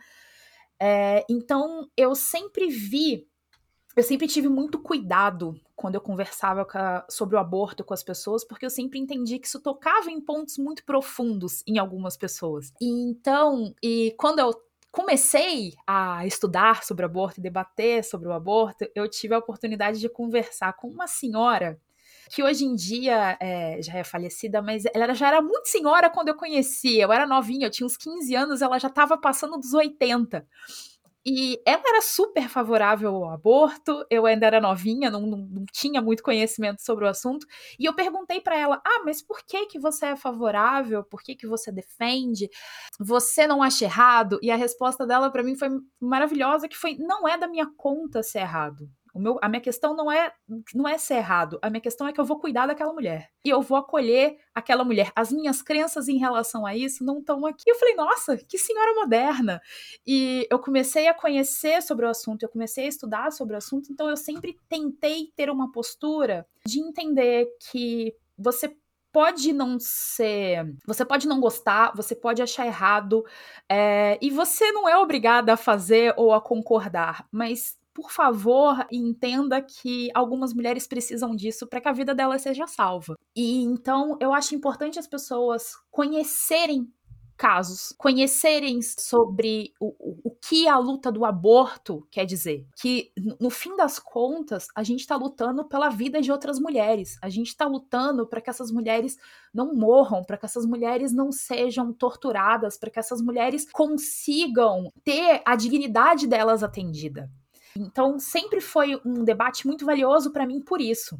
[1.29, 3.25] então eu sempre vi
[3.95, 8.45] eu sempre tive muito cuidado quando eu conversava a, sobre o aborto com as pessoas,
[8.45, 12.73] porque eu sempre entendi que isso tocava em pontos muito profundos em algumas pessoas.
[12.81, 14.53] E então, e quando eu
[14.91, 20.09] comecei a estudar sobre aborto e debater sobre o aborto, eu tive a oportunidade de
[20.09, 21.79] conversar com uma senhora
[22.29, 26.29] que hoje em dia é, já é falecida, mas ela já era muito senhora quando
[26.29, 26.97] eu conheci.
[26.97, 30.45] Eu era novinha, eu tinha uns 15 anos, ela já estava passando dos 80.
[31.27, 35.99] E ela era super favorável ao aborto, eu ainda era novinha, não, não, não tinha
[35.99, 37.47] muito conhecimento sobre o assunto,
[37.79, 41.03] e eu perguntei para ela: "Ah, mas por que que você é favorável?
[41.03, 42.47] Por que que você defende?
[42.99, 45.69] Você não acha errado?" E a resposta dela para mim foi
[45.99, 48.87] maravilhosa, que foi: "Não é da minha conta ser errado.
[49.15, 50.31] Meu, a minha questão não é
[50.73, 53.29] não é ser errado, a minha questão é que eu vou cuidar daquela mulher.
[53.43, 55.11] E eu vou acolher aquela mulher.
[55.15, 57.69] As minhas crenças em relação a isso não estão aqui.
[57.69, 59.61] Eu falei, nossa, que senhora moderna.
[60.05, 63.91] E eu comecei a conhecer sobre o assunto, eu comecei a estudar sobre o assunto,
[63.91, 68.75] então eu sempre tentei ter uma postura de entender que você
[69.15, 70.75] pode não ser.
[70.85, 73.23] Você pode não gostar, você pode achar errado,
[73.69, 79.61] é, e você não é obrigada a fazer ou a concordar, mas por favor, entenda
[79.61, 83.17] que algumas mulheres precisam disso para que a vida delas seja salva.
[83.33, 86.91] E então eu acho importante as pessoas conhecerem
[87.37, 92.65] casos, conhecerem sobre o, o, o, que a luta do aborto quer dizer.
[92.81, 97.17] Que, no fim das contas, a gente está lutando pela vida de outras mulheres.
[97.21, 99.17] A gente está lutando para que essas mulheres
[99.53, 105.41] não morram, para que essas mulheres não sejam torturadas, para que essas mulheres consigam ter
[105.45, 107.29] a dignidade delas atendida.
[107.77, 111.19] Então, sempre foi um debate muito valioso para mim por isso.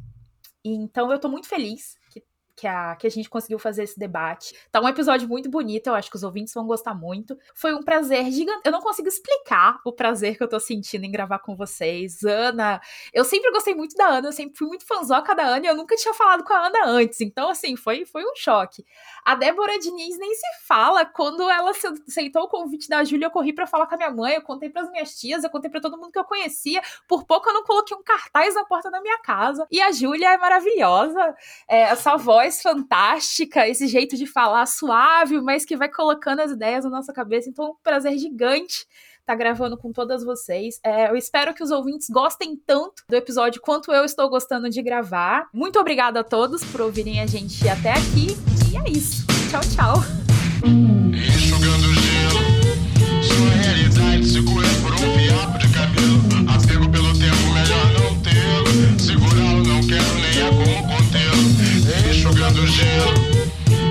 [0.64, 1.96] Então, eu estou muito feliz
[2.56, 4.54] que a, que a gente conseguiu fazer esse debate.
[4.72, 7.38] Tá um episódio muito bonito, eu acho que os ouvintes vão gostar muito.
[7.54, 8.62] Foi um prazer gigante.
[8.64, 12.24] Eu não consigo explicar o prazer que eu tô sentindo em gravar com vocês.
[12.24, 12.80] Ana,
[13.12, 15.76] eu sempre gostei muito da Ana, eu sempre fui muito fãzoca da Ana e eu
[15.76, 17.20] nunca tinha falado com a Ana antes.
[17.20, 18.86] Então, assim, foi, foi um choque.
[19.22, 21.04] A Débora Diniz nem se fala.
[21.04, 21.72] Quando ela
[22.08, 24.70] aceitou o convite da Júlia, eu corri para falar com a minha mãe, eu contei
[24.70, 26.80] para as minhas tias, eu contei para todo mundo que eu conhecia.
[27.06, 29.66] Por pouco eu não coloquei um cartaz na porta da minha casa.
[29.70, 31.36] E a Júlia é maravilhosa.
[31.68, 36.52] É, essa voz voz fantástica, esse jeito de falar suave, mas que vai colocando as
[36.52, 37.48] ideias na nossa cabeça.
[37.48, 38.86] Então, um prazer gigante
[39.24, 40.78] tá gravando com todas vocês.
[40.84, 44.80] É, eu espero que os ouvintes gostem tanto do episódio quanto eu estou gostando de
[44.80, 45.48] gravar.
[45.52, 48.36] Muito obrigada a todos por ouvirem a gente até aqui.
[48.72, 49.26] E é isso.
[49.50, 50.95] Tchau, tchau.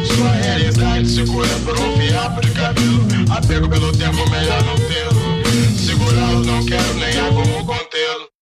[0.06, 3.06] Sua realidade segura por um fiapo de cabelo.
[3.32, 5.78] Apego pelo tempo, melhor não tê-lo.
[5.78, 8.35] Segurá-lo, não quero nem há como contê-lo.